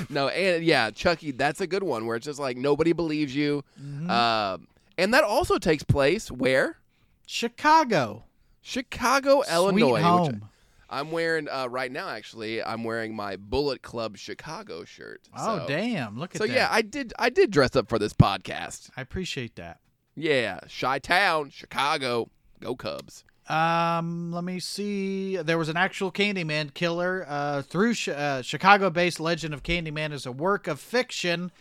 [0.07, 1.31] No, and yeah, Chucky.
[1.31, 3.63] That's a good one where it's just like nobody believes you.
[3.81, 4.07] Mm-hmm.
[4.07, 4.67] Um,
[4.99, 6.77] and that also takes place where
[7.25, 8.25] Chicago,
[8.61, 9.79] Chicago, Illinois.
[9.79, 10.49] sweet which home.
[10.93, 12.09] I'm wearing uh, right now.
[12.09, 15.21] Actually, I'm wearing my Bullet Club Chicago shirt.
[15.35, 15.67] Oh so.
[15.67, 16.19] damn!
[16.19, 16.53] Look at So that.
[16.53, 17.13] So yeah, I did.
[17.17, 18.89] I did dress up for this podcast.
[18.95, 19.79] I appreciate that.
[20.15, 22.29] Yeah, Chi Town, Chicago,
[22.59, 23.23] go Cubs.
[23.49, 25.37] Um, let me see.
[25.37, 27.25] There was an actual Candyman killer.
[27.27, 31.51] Uh, through sh- uh, Chicago-based Legend of Candyman is a work of fiction,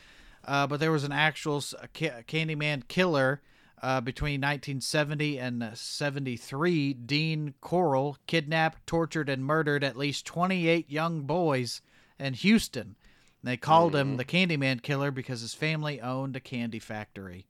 [0.44, 1.60] uh, but there was an actual
[1.94, 3.40] ca- Candyman killer.
[3.82, 11.22] Uh, between 1970 and 73, Dean Corll kidnapped, tortured, and murdered at least 28 young
[11.22, 11.82] boys
[12.16, 12.94] in Houston.
[13.42, 17.44] They called him the Candyman killer because his family owned a candy factory.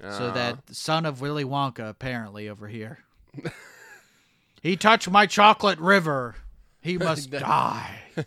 [0.00, 3.00] So Uh, that son of Willy Wonka, apparently, over here.
[4.62, 6.36] he touched my chocolate river.
[6.80, 7.98] He must die.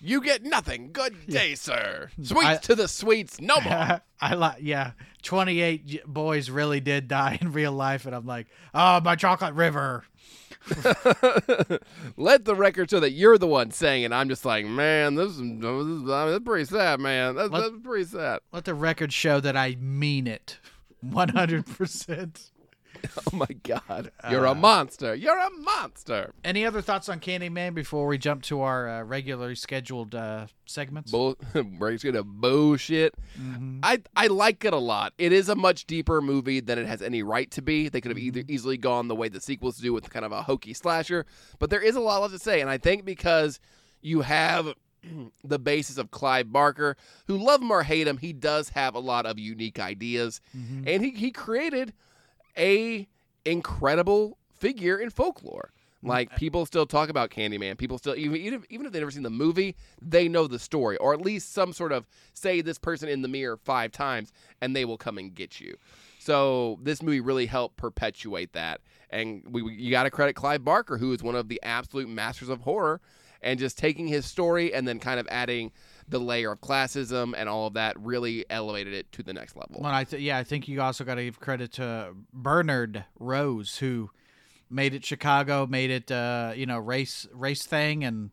[0.00, 0.92] you get nothing.
[0.92, 2.10] Good day, sir.
[2.22, 4.00] Sweets I- to the sweets, no more.
[4.20, 4.92] I like, yeah.
[5.22, 10.04] 28 boys really did die in real life, and I'm like, oh, my chocolate river.
[12.16, 14.12] Let the record show that you're the one saying it.
[14.12, 17.34] I'm just like, man, this is, this is- that's pretty sad, man.
[17.36, 18.40] That's, Let- that's pretty sad.
[18.52, 20.58] Let the record show that I mean it.
[21.04, 22.50] 100%.
[23.32, 25.14] Oh my god, you're Uh, a monster.
[25.14, 26.32] You're a monster.
[26.44, 31.10] Any other thoughts on Candyman before we jump to our uh, regularly scheduled uh, segments?
[31.10, 31.36] Bull,
[31.78, 33.14] Brady's gonna bullshit.
[33.38, 33.80] Mhm.
[33.82, 35.12] I I like it a lot.
[35.18, 37.88] It is a much deeper movie than it has any right to be.
[37.88, 40.42] They could have either easily gone the way the sequels do with kind of a
[40.42, 41.26] hokey slasher,
[41.58, 43.60] but there is a lot left to say, and I think because
[44.00, 44.72] you have
[45.44, 46.96] the basis of Clive Barker,
[47.26, 50.84] who love him or hate him, he does have a lot of unique ideas, Mhm.
[50.86, 51.92] and he he created
[52.58, 53.08] a
[53.44, 55.70] incredible figure in folklore.
[56.00, 57.76] Like people still talk about Candyman.
[57.76, 60.58] People still even even if, even if they've never seen the movie, they know the
[60.60, 64.32] story, or at least some sort of say this person in the mirror five times,
[64.60, 65.76] and they will come and get you.
[66.20, 68.80] So this movie really helped perpetuate that,
[69.10, 72.08] and we, we- you got to credit Clive Barker, who is one of the absolute
[72.08, 73.00] masters of horror,
[73.42, 75.72] and just taking his story and then kind of adding
[76.08, 79.80] the layer of classism and all of that really elevated it to the next level.
[79.82, 83.78] Well, I th- yeah, I think you also got to give credit to Bernard Rose,
[83.78, 84.10] who
[84.70, 88.30] made it Chicago, made it uh, you know race race thing, and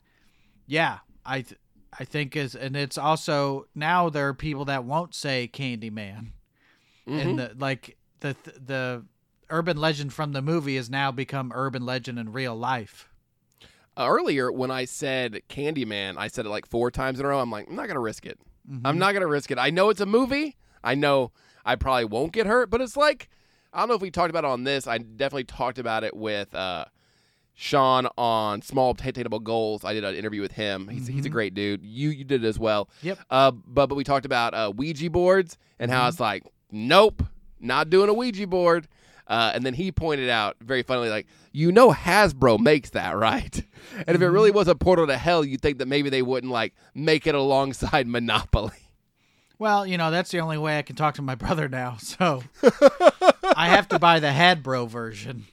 [0.68, 1.60] yeah, I th-
[1.98, 6.32] I think is, and it's also now there are people that won't say Candyman,
[7.08, 7.22] Mhm.
[7.22, 9.06] and the, like the the
[9.50, 13.10] urban legend from the movie has now become urban legend in real life.
[13.98, 17.40] Uh, earlier when I said Candyman, I said it like four times in a row.
[17.40, 18.38] I'm like, I'm not gonna risk it.
[18.70, 18.82] Mhm.
[18.84, 19.58] I'm not gonna risk it.
[19.58, 20.58] I know it's a movie.
[20.84, 21.32] I know
[21.66, 23.30] I probably won't get hurt, but it's like
[23.74, 24.88] I don't know if we talked about it on this.
[24.88, 26.86] I definitely talked about it with uh,
[27.54, 29.84] Sean on Small Attainable Goals.
[29.86, 30.88] I did an interview with him.
[30.90, 31.34] He's he's a Mhm.
[31.34, 31.84] great dude.
[31.86, 32.90] You you did it as well.
[33.02, 33.20] Yep.
[33.30, 37.24] Uh, but but we talked about uh, Ouija boards and how it's like, nope,
[37.60, 38.88] not doing a Ouija board.
[39.28, 43.64] Uh, and then he pointed out very funnily, like, you know, Hasbro makes that, right?
[44.06, 46.52] And if it really was a portal to hell, you'd think that maybe they wouldn't
[46.52, 48.72] like make it alongside Monopoly.
[49.58, 52.44] Well, you know that's the only way I can talk to my brother now, so
[53.56, 55.46] I have to buy the Hasbro version.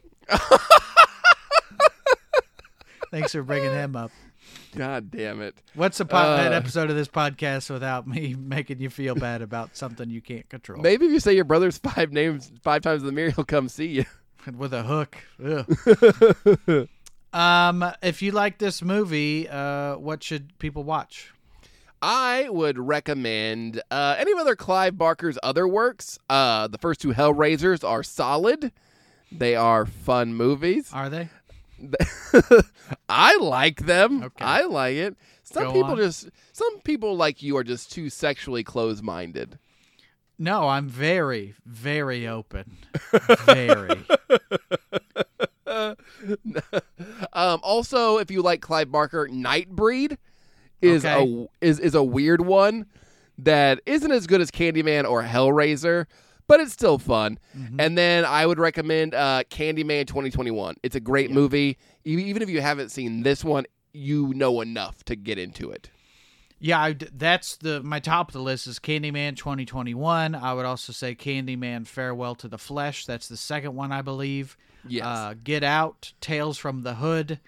[3.10, 4.10] Thanks for bringing him up.
[4.74, 5.54] God damn it!
[5.74, 6.48] What's a po- Uh.
[6.52, 10.80] episode of this podcast without me making you feel bad about something you can't control?
[10.80, 13.68] Maybe if you say your brother's five names five times in the mirror, he'll come
[13.68, 14.04] see you.
[14.56, 15.16] With a hook.
[15.44, 16.88] Ugh.
[17.32, 21.32] um, if you like this movie, uh, what should people watch?
[22.02, 26.18] I would recommend uh, any of other Clive Barker's other works.
[26.28, 28.72] Uh, the first two Hellraisers are solid.
[29.30, 30.90] They are fun movies.
[30.92, 31.28] Are they?
[33.08, 34.24] I like them.
[34.24, 34.44] Okay.
[34.44, 35.16] I like it.
[35.44, 35.96] Some Go people on.
[35.96, 39.58] just some people like you are just too sexually closed minded.
[40.42, 42.76] No, I'm very, very open.
[43.46, 44.04] Very.
[47.32, 50.16] Um, also, if you like Clive Barker, Nightbreed
[50.80, 51.46] is Okay.
[51.60, 52.86] a is is a weird one
[53.38, 56.06] that isn't as good as Candyman or Hellraiser,
[56.46, 57.38] but it's still fun.
[57.56, 57.76] Mhm.
[57.78, 60.76] And then I would recommend uh, Candyman 2021.
[60.82, 61.78] It's a great movie.
[62.06, 65.90] E- Even if you haven't seen this one, you know enough to get into it.
[66.62, 70.36] Yeah, I that's the my top of the list is Candyman 2021.
[70.36, 73.04] I would also say Candyman Farewell to the Flesh.
[73.04, 74.56] That's the second one, I believe.
[74.86, 75.04] Yes.
[75.04, 77.40] Uh, Get Out, Tales from the Hood,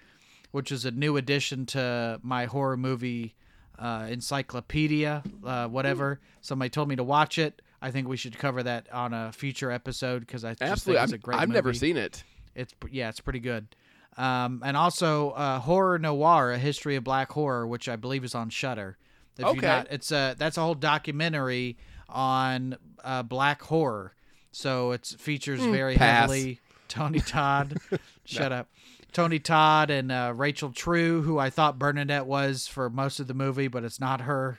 [0.51, 3.37] which is a new addition to my horror movie
[3.79, 6.19] uh, encyclopedia, uh, whatever.
[6.41, 7.63] Somebody told me to watch it.
[7.81, 10.99] I think we should cover that on a future episode because I just Absolutely.
[10.99, 12.25] think it's I've, a great I've never seen it.
[12.57, 13.69] It's yeah, it's pretty good.
[14.17, 18.35] Um, and also uh, horror Noire, a history of black horror, which I believe is
[18.35, 18.97] on Shudder.
[19.39, 19.67] If Okay.
[19.67, 21.77] not, it's a that's a whole documentary
[22.09, 24.15] on uh, black horror.
[24.53, 26.21] So it features very Hmm, pass.
[26.31, 27.79] heavily Tony Todd.
[28.25, 28.69] Shut up.
[29.13, 33.35] Tony Todd and uh, Rachel True, who I thought Bernadette was for most of the
[33.35, 34.59] movie, but it's not her.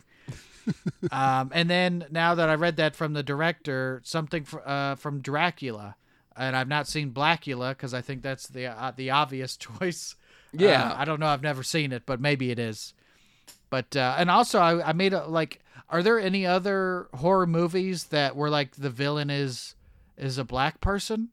[1.11, 5.21] um, and then now that I read that from the director, something fr- uh, from
[5.21, 5.95] Dracula,
[6.35, 10.15] and I've not seen Blackula because I think that's the uh, the obvious choice.
[10.51, 10.91] Yeah.
[10.91, 11.27] Uh, I don't know.
[11.27, 12.93] I've never seen it, but maybe it is.
[13.69, 15.59] But uh, and also I, I made a like.
[15.89, 19.75] Are there any other horror movies that where like the villain is
[20.17, 21.29] is a black person?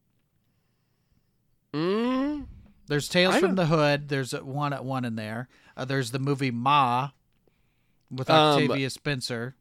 [1.75, 2.47] Mm,
[2.87, 4.09] There's Tales from the Hood.
[4.09, 5.49] There's one one in there.
[5.77, 7.11] Uh, there's the movie Ma
[8.11, 9.57] with Um, Octavia Spencer.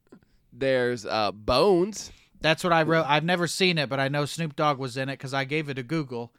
[0.52, 2.12] there's uh, Bones.
[2.40, 3.06] That's what I wrote.
[3.08, 5.68] I've never seen it, but I know Snoop Dogg was in it because I gave
[5.68, 6.32] it to Google.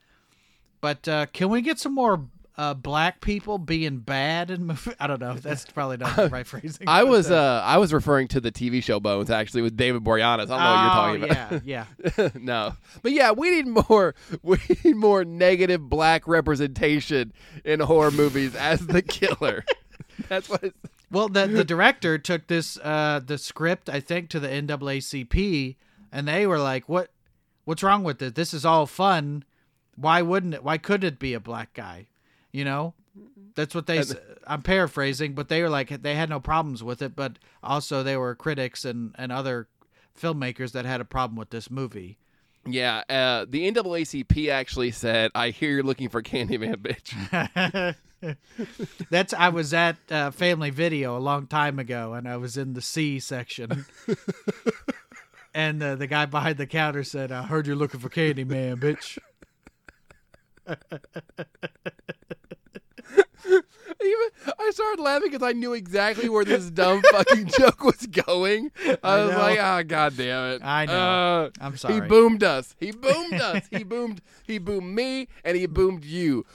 [0.82, 4.94] But uh, can we get some more uh, black people being bad in movies?
[5.00, 5.36] I don't know.
[5.36, 6.88] That's probably not the right phrasing.
[6.88, 10.04] I was uh, uh, I was referring to the TV show Bones actually with David
[10.04, 10.24] Boreanaz.
[10.24, 11.66] I don't know what you're talking oh, about.
[11.66, 11.86] Yeah,
[12.18, 12.30] yeah.
[12.36, 14.16] no, but yeah, we need more.
[14.42, 19.66] We need more negative black representation in horror movies as the killer.
[20.30, 20.64] That's what.
[20.64, 20.78] It's,
[21.12, 25.76] Well, the the director took this uh the script I think to the NAACP
[26.12, 27.10] and they were like, "What
[27.66, 28.36] what's wrong with it?
[28.36, 29.44] This is all fun.
[29.96, 30.64] Why wouldn't it?
[30.64, 32.08] Why couldn't it be a black guy?"
[32.54, 32.94] You know?
[33.56, 34.02] That's what they
[34.48, 38.18] I'm paraphrasing, but they were like they had no problems with it, but also they
[38.18, 39.68] were critics and and other
[40.20, 42.18] filmmakers that had a problem with this movie.
[42.66, 47.96] yeah, uh, the NAACP actually said, "I hear you're looking for Candyman, bitch."
[49.10, 52.74] That's I was at uh, Family Video a long time ago, and I was in
[52.74, 53.86] the C section,
[55.54, 59.20] and uh, the guy behind the counter said, "I heard you're looking for Candyman, bitch."
[63.45, 64.27] Even
[64.60, 68.72] I started laughing because I knew exactly where this dumb fucking joke was going.
[68.85, 69.38] I, I was know.
[69.38, 70.94] like, "Ah, god damn it!" I know.
[70.94, 71.95] Uh, I'm sorry.
[71.95, 72.76] He boomed us.
[72.80, 73.65] He boomed us.
[73.69, 74.22] He boomed.
[74.44, 76.45] He boomed me, and he boomed you,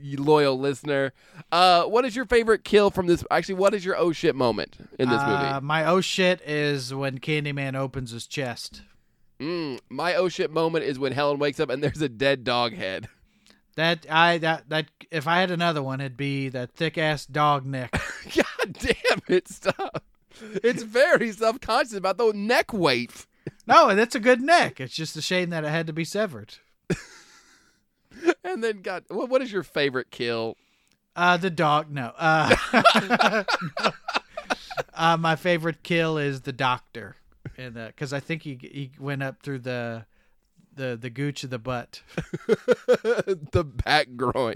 [0.00, 1.12] you loyal listener.
[1.50, 3.24] Uh, what is your favorite kill from this?
[3.30, 7.18] Actually, what is your oh shit moment in this Uh, my oh shit is when
[7.18, 8.82] Candyman opens his chest.
[9.40, 12.72] Mm, my oh shit moment is when Helen wakes up and there's a dead dog
[12.74, 13.08] head.
[13.76, 17.66] That I that that if I had another one, it'd be that thick ass dog
[17.66, 17.90] neck.
[18.34, 19.48] God damn it!
[19.48, 20.04] Stop.
[20.62, 23.26] It's very self conscious about the neck weight.
[23.66, 24.80] no, that's a good neck.
[24.80, 26.54] It's just a shame that it had to be severed.
[28.44, 30.56] And then, God, what, what is your favorite kill?
[31.16, 31.90] Uh, the dog.
[31.90, 32.12] No.
[32.16, 32.54] Uh,
[33.80, 33.90] no.
[34.94, 37.16] uh, my favorite kill is the doctor,
[37.56, 40.06] and because I think he he went up through the
[40.74, 42.02] the the gooch of the butt.
[42.46, 44.54] the back groin,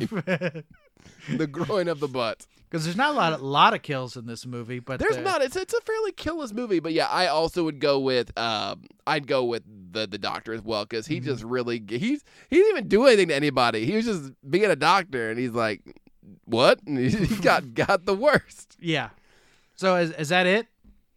[1.29, 2.47] the groin of the butt.
[2.71, 5.23] Because there's not a lot of lot of kills in this movie, but There's the-
[5.23, 5.41] not.
[5.41, 9.27] It's it's a fairly killless movie, but yeah, I also would go with um, I'd
[9.27, 12.89] go with the the doctor as well because he just really he's he didn't even
[12.89, 13.87] do anything to anybody.
[13.87, 15.81] He was just being a doctor, and he's like,
[16.45, 16.79] what?
[16.87, 18.77] And he, he got got the worst.
[18.79, 19.09] Yeah.
[19.75, 20.67] So is is that it?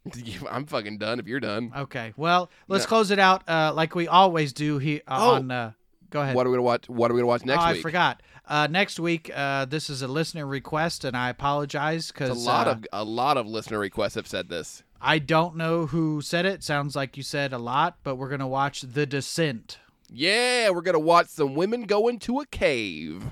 [0.50, 1.18] I'm fucking done.
[1.20, 2.12] If you're done, Okay.
[2.16, 2.88] Well, let's No.
[2.88, 5.34] close it out uh, like we always do here uh, Oh.
[5.34, 5.50] on.
[5.50, 5.72] Uh,
[6.10, 6.34] go ahead.
[6.34, 6.88] what are we gonna watch?
[6.88, 8.22] What are we gonna watch next oh, I forgot.
[8.46, 12.66] Uh, next week, uh, this is a listener request, and I apologize because A lot
[12.66, 14.82] uh, of a lot of listener requests have said this.
[15.00, 16.62] I don't know who said it.
[16.62, 19.78] Sounds like you said a lot, but we're gonna watch The Descent.
[20.10, 23.24] Yeah, we're gonna watch some women go into a cave.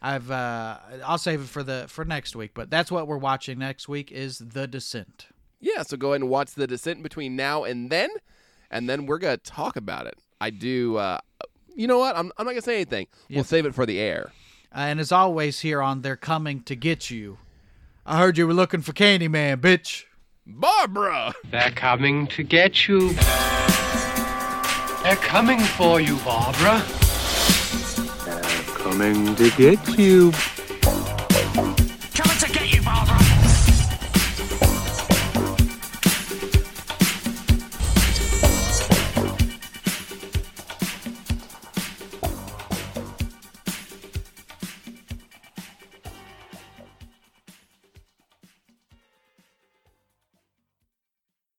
[0.00, 3.58] I've uh, I'll save it for the for next week, but that's what we're watching
[3.58, 5.26] next week is The Descent.
[5.60, 8.10] Yeah, so go ahead and watch the descent between now and then,
[8.70, 10.18] and then we're gonna talk about it.
[10.40, 10.96] I do.
[10.96, 11.18] Uh,
[11.74, 12.16] you know what?
[12.16, 13.08] I'm, I'm not gonna say anything.
[13.30, 14.32] We'll save it for the air.
[14.74, 17.38] Uh, and as always, here on They're Coming to Get You.
[18.06, 20.04] I heard you were looking for Candyman, bitch.
[20.46, 21.34] Barbara.
[21.50, 23.12] They're coming to get you.
[25.02, 26.82] They're coming for you, Barbara.
[28.24, 30.32] They're coming to get you.